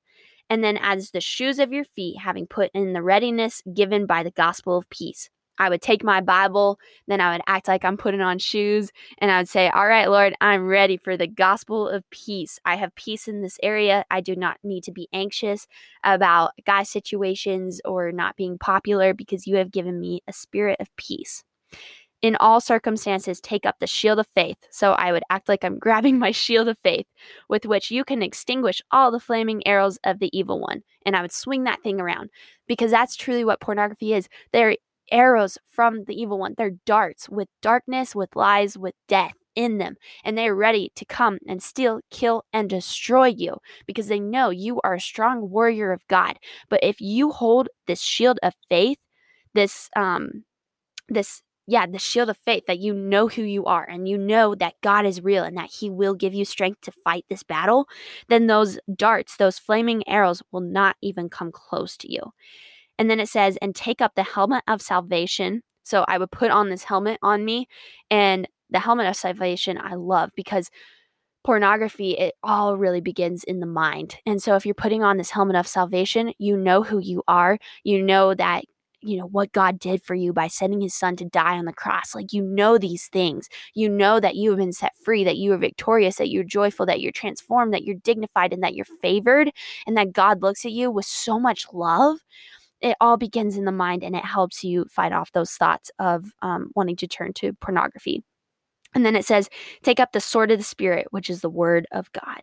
[0.49, 4.23] And then as the shoes of your feet, having put in the readiness given by
[4.23, 5.29] the gospel of peace.
[5.57, 9.31] I would take my Bible, then I would act like I'm putting on shoes, and
[9.31, 12.59] I would say, All right, Lord, I'm ready for the gospel of peace.
[12.65, 14.05] I have peace in this area.
[14.09, 15.67] I do not need to be anxious
[16.03, 20.95] about guy situations or not being popular because you have given me a spirit of
[20.95, 21.43] peace.
[22.21, 24.57] In all circumstances, take up the shield of faith.
[24.69, 27.07] So I would act like I'm grabbing my shield of faith,
[27.49, 30.83] with which you can extinguish all the flaming arrows of the evil one.
[31.05, 32.29] And I would swing that thing around
[32.67, 34.29] because that's truly what pornography is.
[34.53, 34.75] There
[35.11, 36.55] arrows from the evil one.
[36.57, 39.95] They're darts with darkness, with lies, with death in them.
[40.23, 44.79] And they're ready to come and steal, kill, and destroy you because they know you
[44.83, 46.37] are a strong warrior of God.
[46.69, 48.99] But if you hold this shield of faith,
[49.53, 50.45] this, um,
[51.09, 54.55] this yeah, the shield of faith that you know who you are and you know
[54.55, 57.87] that God is real and that He will give you strength to fight this battle,
[58.27, 62.33] then those darts, those flaming arrows will not even come close to you.
[63.01, 65.63] And then it says, and take up the helmet of salvation.
[65.81, 67.67] So I would put on this helmet on me,
[68.11, 70.69] and the helmet of salvation I love because
[71.43, 74.17] pornography, it all really begins in the mind.
[74.27, 77.57] And so if you're putting on this helmet of salvation, you know who you are.
[77.83, 78.65] You know that
[79.01, 81.73] you know what God did for you by sending his son to die on the
[81.73, 82.13] cross.
[82.13, 83.49] Like you know these things.
[83.73, 86.85] You know that you have been set free, that you are victorious, that you're joyful,
[86.85, 89.49] that you're transformed, that you're dignified and that you're favored
[89.87, 92.19] and that God looks at you with so much love.
[92.81, 96.33] It all begins in the mind and it helps you fight off those thoughts of
[96.41, 98.23] um, wanting to turn to pornography.
[98.93, 99.49] And then it says,
[99.83, 102.41] take up the sword of the Spirit, which is the word of God.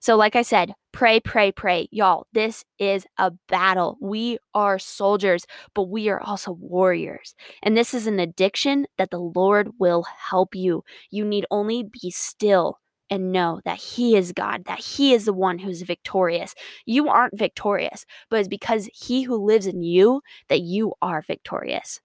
[0.00, 1.88] So, like I said, pray, pray, pray.
[1.90, 3.98] Y'all, this is a battle.
[4.00, 7.34] We are soldiers, but we are also warriors.
[7.62, 10.84] And this is an addiction that the Lord will help you.
[11.10, 12.78] You need only be still
[13.10, 16.54] and know that He is God, that He is the one who's victorious.
[16.84, 22.00] You aren't victorious, but it's because He who lives in you that you are victorious.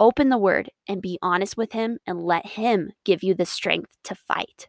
[0.00, 3.96] Open the Word and be honest with Him and let Him give you the strength
[4.04, 4.68] to fight.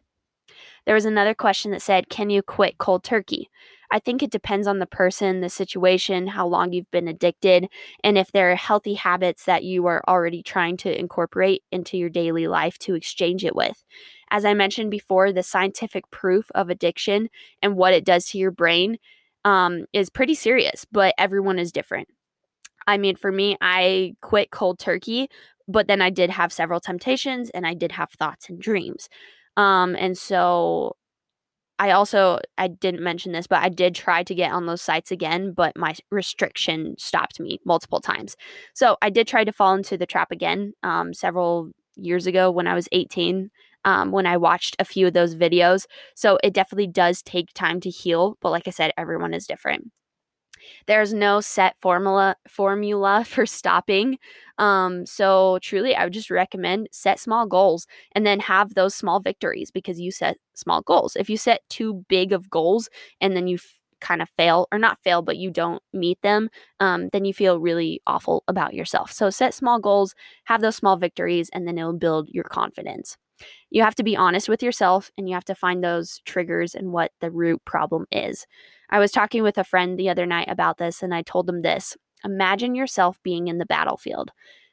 [0.86, 3.48] There was another question that said, Can you quit cold turkey?
[3.90, 7.68] I think it depends on the person, the situation, how long you've been addicted,
[8.04, 12.08] and if there are healthy habits that you are already trying to incorporate into your
[12.08, 13.84] daily life to exchange it with.
[14.30, 17.28] As I mentioned before, the scientific proof of addiction
[17.62, 18.98] and what it does to your brain
[19.44, 22.08] um, is pretty serious, but everyone is different.
[22.86, 25.28] I mean, for me, I quit cold turkey,
[25.66, 29.08] but then I did have several temptations and I did have thoughts and dreams.
[29.56, 30.96] Um, and so
[31.80, 35.10] I also I didn't mention this, but I did try to get on those sites
[35.10, 38.36] again, but my restriction stopped me multiple times.
[38.74, 42.66] So I did try to fall into the trap again um, several years ago when
[42.66, 43.50] I was 18.
[43.82, 45.86] Um, when I watched a few of those videos.
[46.14, 48.36] So it definitely does take time to heal.
[48.42, 49.90] But like I said, everyone is different.
[50.86, 54.18] There's no set formula formula for stopping.
[54.58, 59.20] Um, so truly, I would just recommend set small goals and then have those small
[59.20, 61.16] victories because you set small goals.
[61.16, 62.88] If you set too big of goals
[63.20, 66.48] and then you f- kind of fail or not fail, but you don't meet them,
[66.80, 69.12] um, then you feel really awful about yourself.
[69.12, 73.16] So set small goals, have those small victories, and then it'll build your confidence.
[73.70, 76.92] You have to be honest with yourself and you have to find those triggers and
[76.92, 78.46] what the root problem is.
[78.90, 81.62] I was talking with a friend the other night about this and I told them
[81.62, 84.30] this Imagine yourself being in the battlefield.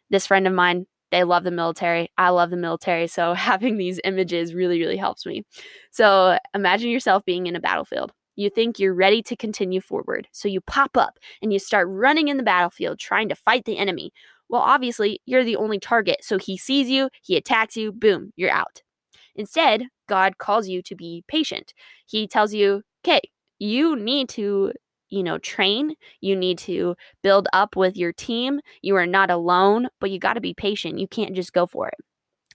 [0.10, 2.10] This friend of mine, they love the military.
[2.18, 3.08] I love the military.
[3.08, 5.44] So having these images really, really helps me.
[5.92, 8.12] So imagine yourself being in a battlefield.
[8.36, 10.28] You think you're ready to continue forward.
[10.32, 13.78] So you pop up and you start running in the battlefield trying to fight the
[13.78, 14.12] enemy.
[14.50, 16.18] Well, obviously, you're the only target.
[16.22, 18.84] So he sees you, he attacks you, boom, you're out.
[19.36, 21.74] Instead, God calls you to be patient.
[22.06, 23.22] He tells you, okay,
[23.60, 24.72] you need to
[25.10, 29.88] you know train you need to build up with your team you are not alone
[30.00, 31.96] but you got to be patient you can't just go for it.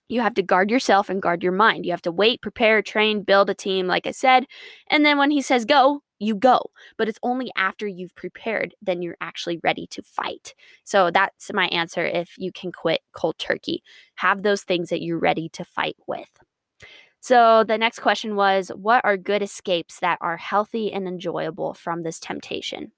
[0.08, 3.22] You have to guard yourself and guard your mind you have to wait prepare train
[3.22, 4.44] build a team like i said
[4.88, 6.60] and then when he says go you go
[6.96, 10.54] but it's only after you've prepared then you're actually ready to fight.
[10.84, 13.82] So that's my answer if you can quit cold turkey.
[14.16, 16.30] Have those things that you're ready to fight with
[17.22, 22.02] so the next question was What are good escapes that are healthy and enjoyable from
[22.02, 22.90] this temptation?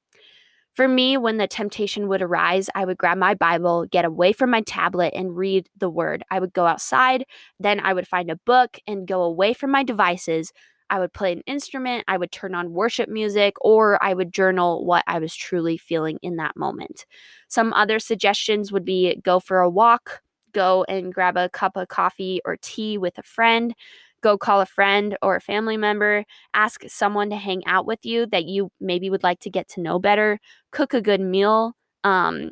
[0.73, 4.51] For me, when the temptation would arise, I would grab my Bible, get away from
[4.51, 6.25] my tablet, and read the word.
[6.31, 7.27] I would go outside,
[7.61, 10.53] then I would find a book and go away from my devices.
[10.91, 14.85] I would play an instrument, I would turn on worship music, or I would journal
[14.85, 17.07] what I was truly feeling in that moment.
[17.47, 21.89] Some other suggestions would be go for a walk, go and grab a cup of
[21.89, 23.75] coffee or tea with a friend,
[24.25, 28.27] go call a friend or a family member, ask someone to hang out with you
[28.33, 30.41] that you maybe would like to get to know better,
[30.73, 31.75] cook a good meal.
[32.05, 32.51] Um,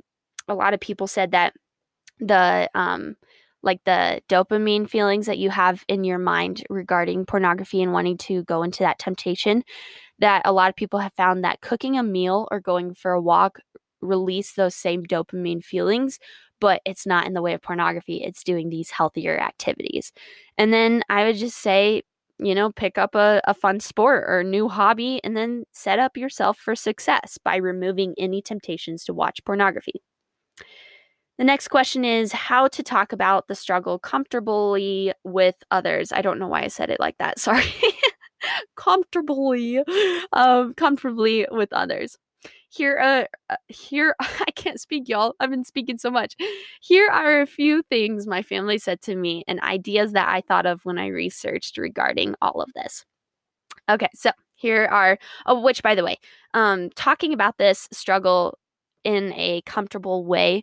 [0.49, 1.55] a lot of people said that
[2.21, 3.17] the um,
[3.63, 8.44] like the dopamine feelings that you have in your mind regarding pornography and wanting to
[8.44, 9.63] go into that temptation
[10.19, 13.21] that a lot of people have found that cooking a meal or going for a
[13.21, 13.61] walk
[14.03, 16.19] release those same dopamine feelings
[16.63, 18.23] but it's not in the way of pornography.
[18.23, 20.13] It's doing these healthier activities.
[20.56, 22.02] And then I would just say,
[22.38, 26.17] you know, pick up a, a fun sport or new hobby and then set up
[26.17, 30.02] yourself for success by removing any temptations to watch pornography.
[31.37, 36.13] The next question is how to talk about the struggle comfortably with others.
[36.13, 37.38] I don't know why I said it like that.
[37.40, 37.75] Sorry.
[38.77, 39.83] comfortably,
[40.33, 42.19] um, comfortably with others.
[42.73, 45.35] Here, uh, uh here, I can't speak, y'all.
[45.40, 46.35] I've been speaking so much.
[46.81, 50.64] Here are a few things my family said to me and ideas that I thought
[50.64, 53.04] of when I researched regarding all of this.
[53.90, 56.18] Okay, so here are, oh, which by the way,
[56.54, 58.58] um, talking about this struggle
[59.04, 60.62] in a comfortable way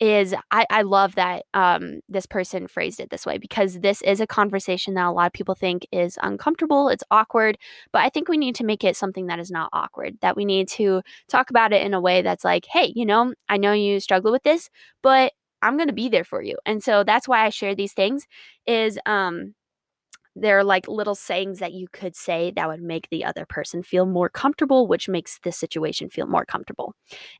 [0.00, 4.20] is I, I love that um, this person phrased it this way because this is
[4.20, 7.58] a conversation that a lot of people think is uncomfortable, it's awkward,
[7.92, 10.44] but I think we need to make it something that is not awkward, that we
[10.44, 13.72] need to talk about it in a way that's like, hey, you know, I know
[13.72, 14.70] you struggle with this,
[15.02, 15.32] but
[15.62, 16.56] I'm going to be there for you.
[16.66, 18.26] And so that's why I share these things
[18.66, 19.54] is um
[20.36, 24.06] they're like little sayings that you could say that would make the other person feel
[24.06, 26.94] more comfortable, which makes the situation feel more comfortable.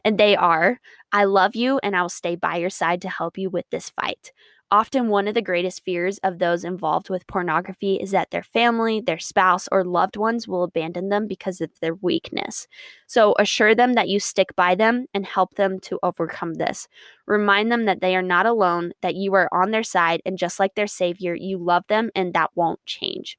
[0.04, 0.80] And they are,
[1.12, 3.90] I love you and I will stay by your side to help you with this
[3.90, 4.32] fight.
[4.70, 9.00] Often, one of the greatest fears of those involved with pornography is that their family,
[9.00, 12.66] their spouse, or loved ones will abandon them because of their weakness.
[13.06, 16.88] So, assure them that you stick by them and help them to overcome this.
[17.26, 20.58] Remind them that they are not alone, that you are on their side, and just
[20.58, 23.38] like their Savior, you love them and that won't change.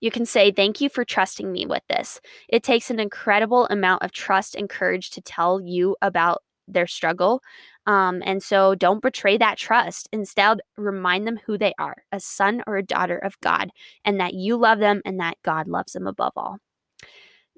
[0.00, 2.20] You can say, Thank you for trusting me with this.
[2.48, 7.42] It takes an incredible amount of trust and courage to tell you about their struggle.
[7.86, 10.08] Um, and so don't betray that trust.
[10.12, 13.70] Instead, remind them who they are a son or a daughter of God,
[14.04, 16.58] and that you love them and that God loves them above all.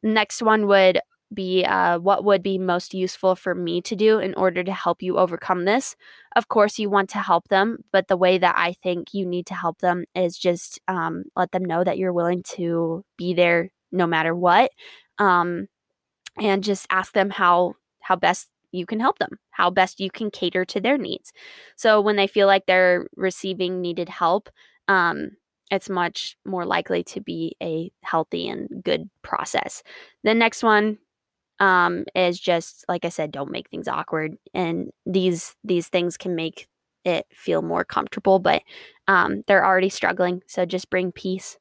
[0.02, 1.00] Next one would
[1.32, 5.02] be uh, what would be most useful for me to do in order to help
[5.02, 5.96] you overcome this.
[6.36, 9.46] Of course, you want to help them, but the way that I think you need
[9.46, 13.70] to help them is just um, let them know that you're willing to be there
[13.92, 14.70] no matter what,
[15.18, 15.66] um,
[16.38, 20.30] and just ask them how how best you can help them, how best you can
[20.30, 21.32] cater to their needs.
[21.76, 24.50] So when they feel like they're receiving needed help,
[24.88, 25.30] um,
[25.70, 29.82] it's much more likely to be a healthy and good process.
[30.22, 30.98] The next one
[31.60, 36.34] um, is just like I said, don't make things awkward, and these these things can
[36.34, 36.68] make
[37.04, 38.62] it feel more comfortable, but
[39.08, 40.42] um, they're already struggling.
[40.46, 41.58] So just bring peace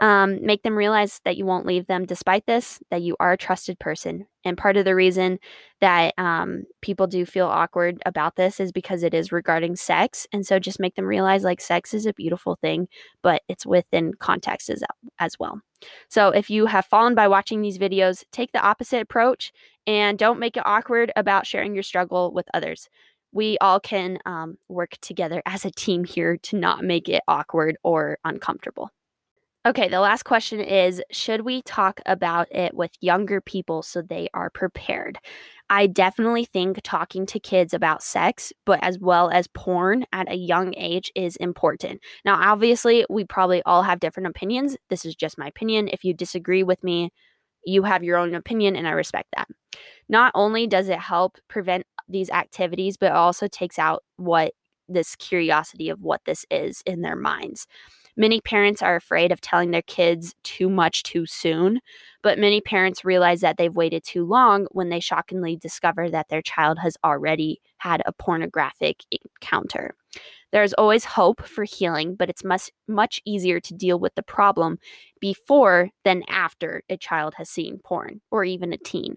[0.00, 3.36] um, make them realize that you won't leave them despite this, that you are a
[3.36, 4.26] trusted person.
[4.44, 5.38] And part of the reason
[5.80, 10.26] that um, people do feel awkward about this is because it is regarding sex.
[10.32, 12.88] And so just make them realize like sex is a beautiful thing,
[13.22, 14.82] but it's within context as,
[15.18, 15.60] as well.
[16.08, 19.52] So if you have fallen by watching these videos, take the opposite approach
[19.86, 22.88] and don't make it awkward about sharing your struggle with others
[23.32, 27.76] we all can um, work together as a team here to not make it awkward
[27.82, 28.90] or uncomfortable.
[29.66, 34.28] Okay, the last question is Should we talk about it with younger people so they
[34.32, 35.18] are prepared?
[35.68, 40.36] I definitely think talking to kids about sex, but as well as porn at a
[40.36, 42.00] young age is important.
[42.24, 44.76] Now, obviously, we probably all have different opinions.
[44.90, 45.88] This is just my opinion.
[45.88, 47.10] If you disagree with me,
[47.66, 49.48] you have your own opinion, and I respect that.
[50.08, 54.52] Not only does it help prevent these activities, but also takes out what
[54.88, 57.66] this curiosity of what this is in their minds.
[58.20, 61.80] Many parents are afraid of telling their kids too much too soon,
[62.20, 66.42] but many parents realize that they've waited too long when they shockingly discover that their
[66.42, 69.94] child has already had a pornographic encounter.
[70.50, 74.80] There's always hope for healing, but it's much much easier to deal with the problem
[75.20, 79.16] before than after a child has seen porn or even a teen.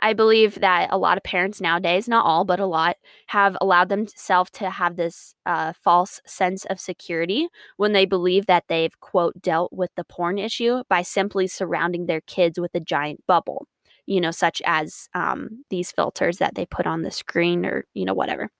[0.00, 2.96] I believe that a lot of parents nowadays, not all, but a lot,
[3.28, 8.64] have allowed themselves to have this uh, false sense of security when they believe that
[8.68, 13.24] they've, quote, dealt with the porn issue by simply surrounding their kids with a giant
[13.26, 13.66] bubble,
[14.06, 18.04] you know, such as um, these filters that they put on the screen or, you
[18.04, 18.50] know, whatever.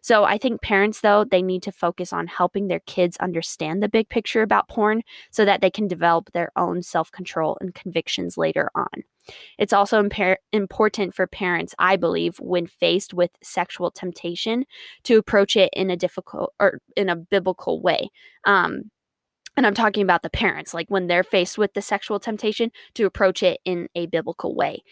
[0.00, 3.88] So I think parents, though, they need to focus on helping their kids understand the
[3.88, 8.36] big picture about porn so that they can develop their own self control and convictions
[8.36, 9.04] later on.
[9.58, 14.64] It's also impar- important for parents, I believe, when faced with sexual temptation,
[15.04, 18.10] to approach it in a difficult or in a biblical way.
[18.44, 18.90] Um,
[19.56, 23.04] and I'm talking about the parents, like when they're faced with the sexual temptation, to
[23.04, 24.82] approach it in a biblical way.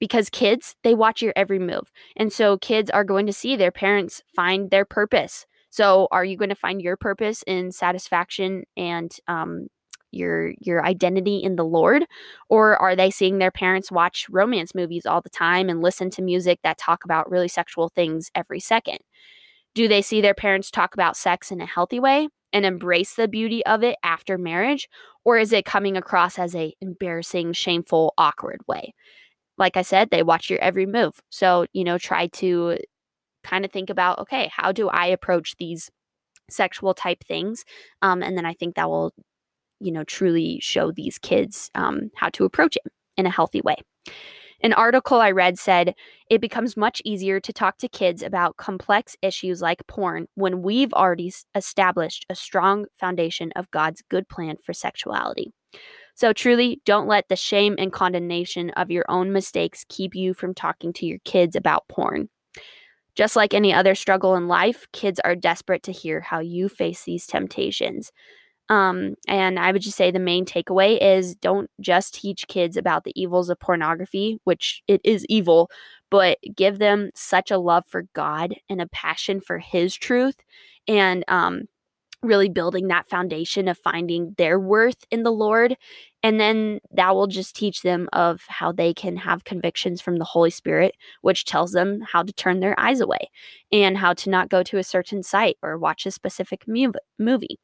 [0.00, 1.92] Because kids, they watch your every move.
[2.16, 5.46] And so kids are going to see their parents find their purpose.
[5.72, 9.68] So, are you going to find your purpose in satisfaction and um,
[10.12, 12.04] your your identity in the Lord
[12.48, 16.22] or are they seeing their parents watch romance movies all the time and listen to
[16.22, 18.98] music that talk about really sexual things every second?
[19.74, 23.28] Do they see their parents talk about sex in a healthy way and embrace the
[23.28, 24.88] beauty of it after marriage
[25.24, 28.94] or is it coming across as a embarrassing, shameful, awkward way?
[29.58, 31.20] Like I said, they watch your every move.
[31.30, 32.78] So, you know, try to
[33.44, 35.90] kind of think about okay, how do I approach these
[36.50, 37.64] sexual type things?
[38.02, 39.12] Um, and then I think that will,
[39.80, 43.76] you know, truly show these kids um, how to approach it in a healthy way.
[44.62, 45.94] An article I read said
[46.28, 50.92] it becomes much easier to talk to kids about complex issues like porn when we've
[50.92, 55.52] already established a strong foundation of God's good plan for sexuality.
[56.14, 60.54] So, truly, don't let the shame and condemnation of your own mistakes keep you from
[60.54, 62.28] talking to your kids about porn.
[63.14, 67.04] Just like any other struggle in life, kids are desperate to hear how you face
[67.04, 68.12] these temptations.
[68.70, 73.04] Um, and I would just say the main takeaway is don't just teach kids about
[73.04, 75.70] the evils of pornography, which it is evil,
[76.10, 80.36] but give them such a love for God and a passion for His truth,
[80.88, 81.62] and um,
[82.22, 85.76] really building that foundation of finding their worth in the Lord.
[86.22, 90.24] And then that will just teach them of how they can have convictions from the
[90.26, 93.30] Holy Spirit, which tells them how to turn their eyes away
[93.72, 97.58] and how to not go to a certain site or watch a specific movie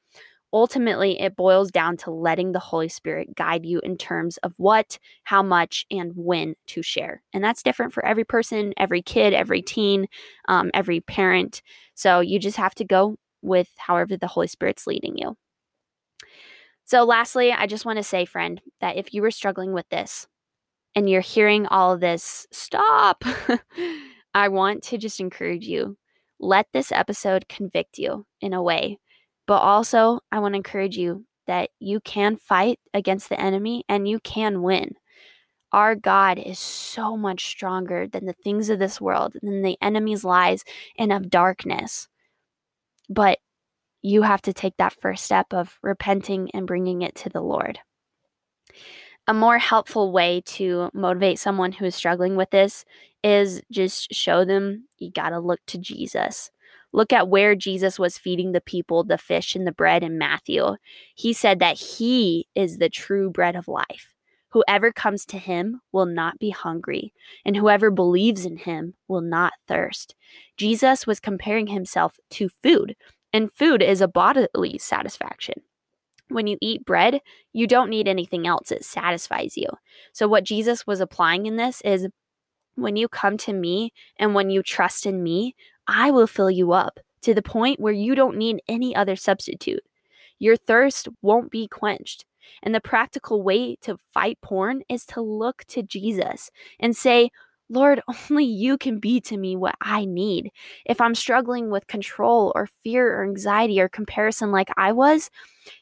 [0.53, 4.99] ultimately it boils down to letting the Holy Spirit guide you in terms of what,
[5.25, 7.23] how much, and when to share.
[7.33, 10.07] And that's different for every person, every kid, every teen,
[10.49, 11.63] um, every parent.
[11.95, 15.37] So you just have to go with however the Holy Spirit's leading you.
[16.85, 20.29] So, lastly, I just want to say, friend, that if you were struggling with this
[20.95, 23.25] and you're hearing all of this, stop.
[24.35, 25.97] I want to just encourage you.
[26.39, 28.99] Let this episode convict you in a way
[29.47, 34.09] but also, I want to encourage you that you can fight against the enemy and
[34.09, 34.95] you can win.
[35.73, 40.25] Our God is so much stronger than the things of this world, than the enemy's
[40.25, 40.65] lies
[40.99, 42.09] and of darkness.
[43.09, 43.39] But
[44.03, 47.81] you have to take that first step of repenting and bringing it to the Lord.
[49.27, 52.85] A more helpful way to motivate someone who is struggling with this
[53.25, 56.51] is just show them you got to look to Jesus.
[56.97, 60.77] Look at where Jesus was feeding the people the fish and the bread in Matthew.
[61.15, 64.15] He said that he is the true bread of life.
[64.53, 67.13] Whoever comes to him will not be hungry,
[67.45, 70.15] and whoever believes in him will not thirst.
[70.57, 72.97] Jesus was comparing himself to food,
[73.31, 75.61] and food is a bodily satisfaction.
[76.29, 77.21] When you eat bread,
[77.53, 79.69] you don't need anything else, it satisfies you.
[80.15, 82.09] So, what Jesus was applying in this is
[82.75, 85.55] when you come to me and when you trust in me,
[85.89, 89.83] I will fill you up to the point where you don't need any other substitute.
[90.39, 92.25] Your thirst won't be quenched.
[92.63, 97.31] And the practical way to fight porn is to look to Jesus and say,
[97.69, 100.51] Lord, only you can be to me what I need.
[100.85, 105.31] If I'm struggling with control or fear or anxiety or comparison like I was,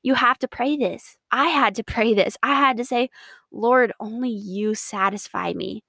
[0.02, 1.16] you have to pray this.
[1.30, 2.36] I had to pray this.
[2.42, 3.10] I had to say,
[3.52, 5.84] Lord, only you satisfy me.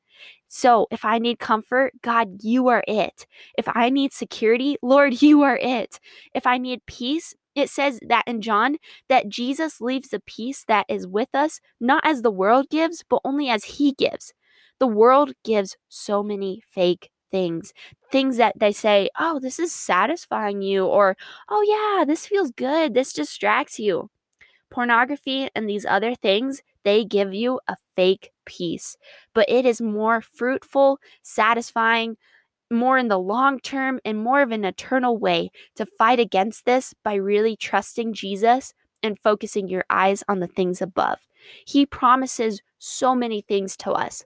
[0.48, 3.26] So if I need comfort, God, you are it.
[3.58, 6.00] If I need security, Lord, you are it.
[6.34, 8.78] If I need peace, it says that in John
[9.08, 13.22] that Jesus leaves the peace that is with us, not as the world gives, but
[13.24, 14.34] only as he gives.
[14.80, 17.74] The world gives so many fake things,
[18.12, 21.16] things that they say, oh, this is satisfying you, or
[21.50, 24.10] oh, yeah, this feels good, this distracts you.
[24.70, 28.96] Pornography and these other things, they give you a fake peace,
[29.34, 32.16] but it is more fruitful, satisfying,
[32.72, 36.94] more in the long term, and more of an eternal way to fight against this
[37.04, 38.74] by really trusting Jesus
[39.04, 41.20] and focusing your eyes on the things above.
[41.66, 44.24] He promises so many things to us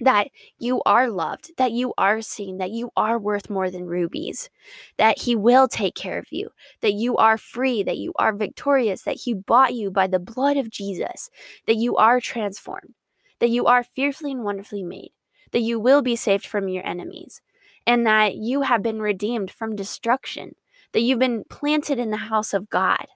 [0.00, 0.28] that
[0.58, 4.50] you are loved, that you are seen, that you are worth more than rubies,
[4.96, 9.02] that He will take care of you, that you are free, that you are victorious,
[9.02, 11.30] that He bought you by the blood of Jesus,
[11.66, 12.94] that you are transformed,
[13.38, 15.12] that you are fearfully and wonderfully made,
[15.52, 17.40] that you will be saved from your enemies,
[17.86, 20.56] and that you have been redeemed from destruction,
[20.92, 23.06] that you've been planted in the house of God,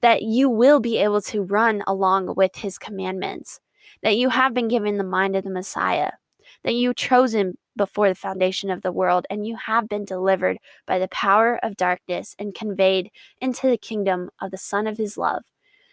[0.00, 3.60] that you will be able to run along with His commandments
[4.02, 6.12] that you have been given the mind of the Messiah,
[6.64, 10.98] that you chosen before the foundation of the world, and you have been delivered by
[10.98, 15.42] the power of darkness and conveyed into the kingdom of the Son of His love,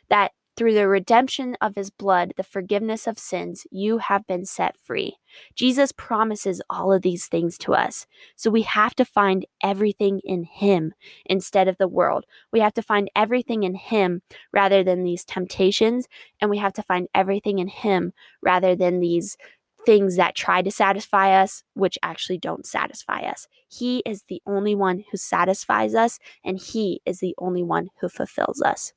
[0.09, 4.77] that through the redemption of his blood, the forgiveness of sins, you have been set
[4.77, 5.17] free.
[5.55, 8.05] Jesus promises all of these things to us.
[8.35, 10.93] So we have to find everything in him
[11.25, 12.25] instead of the world.
[12.51, 16.07] We have to find everything in him rather than these temptations.
[16.39, 19.37] And we have to find everything in him rather than these
[19.85, 23.47] things that try to satisfy us, which actually don't satisfy us.
[23.67, 28.07] He is the only one who satisfies us, and he is the only one who
[28.07, 28.93] fulfills us.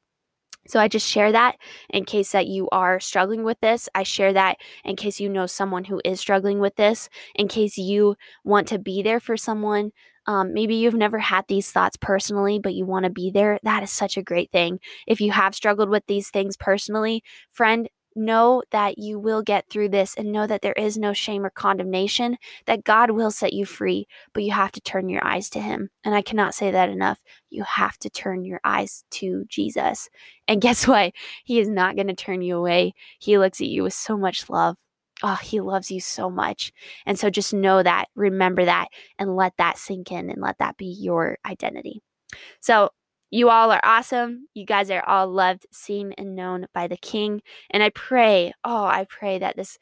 [0.68, 1.56] So I just share that
[1.90, 3.88] in case that you are struggling with this.
[3.94, 7.78] I share that in case you know someone who is struggling with this, in case
[7.78, 9.92] you want to be there for someone.
[10.28, 13.60] Um, maybe you've never had these thoughts personally, but you want to be there.
[13.62, 14.80] That is such a great thing.
[15.06, 19.90] If you have struggled with these things personally, friend, know that you will get through
[19.90, 22.36] this and know that there is no shame or condemnation,
[22.66, 25.90] that God will set you free, but you have to turn your eyes to Him.
[26.04, 27.20] And I cannot say that enough.
[27.50, 30.08] You have to turn your eyes to Jesus.
[30.48, 31.12] And guess what?
[31.44, 32.94] He is not going to turn you away.
[33.18, 34.76] He looks at you with so much love.
[35.22, 36.72] Oh, he loves you so much.
[37.06, 38.88] And so just know that, remember that,
[39.18, 42.02] and let that sink in and let that be your identity.
[42.60, 42.90] So
[43.30, 44.48] you all are awesome.
[44.54, 47.42] You guys are all loved, seen, and known by the King.
[47.70, 49.78] And I pray, oh, I pray that this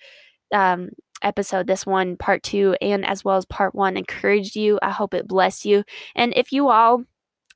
[0.53, 0.90] um,
[1.22, 4.78] episode, this one, part two, and as well as part one, encouraged you.
[4.82, 5.84] I hope it blessed you.
[6.14, 7.05] And if you all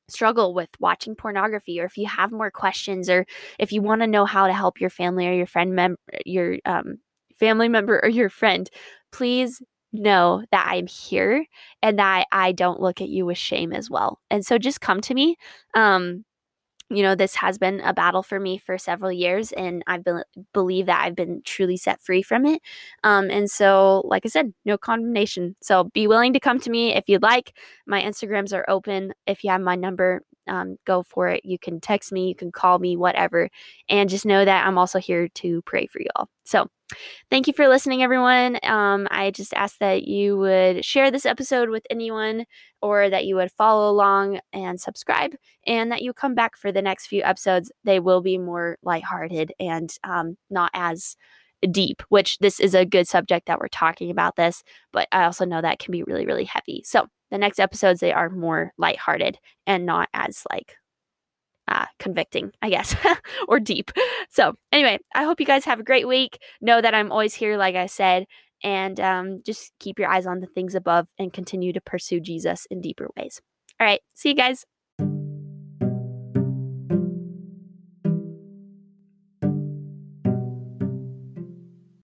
[0.08, 3.26] struggle with watching pornography or if you have more questions or
[3.58, 6.56] if you want to know how to help your family or your friend mem- your
[6.64, 6.98] um,
[7.38, 8.70] family member or your friend
[9.12, 9.62] please
[9.92, 11.46] know that I'm here
[11.82, 14.20] and that I don't look at you with shame as well.
[14.30, 15.36] And so just come to me.
[15.74, 16.24] Um,
[16.90, 20.22] you know, this has been a battle for me for several years, and I be-
[20.54, 22.62] believe that I've been truly set free from it.
[23.04, 25.54] Um, and so, like I said, no condemnation.
[25.60, 27.54] So be willing to come to me if you'd like.
[27.86, 29.12] My Instagrams are open.
[29.26, 31.44] If you have my number, um, go for it.
[31.44, 33.50] You can text me, you can call me, whatever.
[33.90, 36.30] And just know that I'm also here to pray for you all.
[36.44, 36.68] So,
[37.30, 38.58] thank you for listening, everyone.
[38.62, 42.44] Um, I just ask that you would share this episode with anyone
[42.80, 45.34] or that you would follow along and subscribe
[45.66, 47.72] and that you come back for the next few episodes.
[47.84, 51.16] They will be more lighthearted and um, not as
[51.70, 54.62] deep, which this is a good subject that we're talking about this,
[54.92, 56.82] but I also know that can be really, really heavy.
[56.84, 59.36] So, the next episodes they are more lighthearted
[59.66, 60.76] and not as like
[61.68, 62.94] uh, convicting, I guess,
[63.48, 63.90] or deep.
[64.30, 66.38] So, anyway, I hope you guys have a great week.
[66.60, 68.26] Know that I'm always here, like I said,
[68.62, 72.66] and um, just keep your eyes on the things above and continue to pursue Jesus
[72.70, 73.40] in deeper ways.
[73.80, 74.64] All right, see you guys.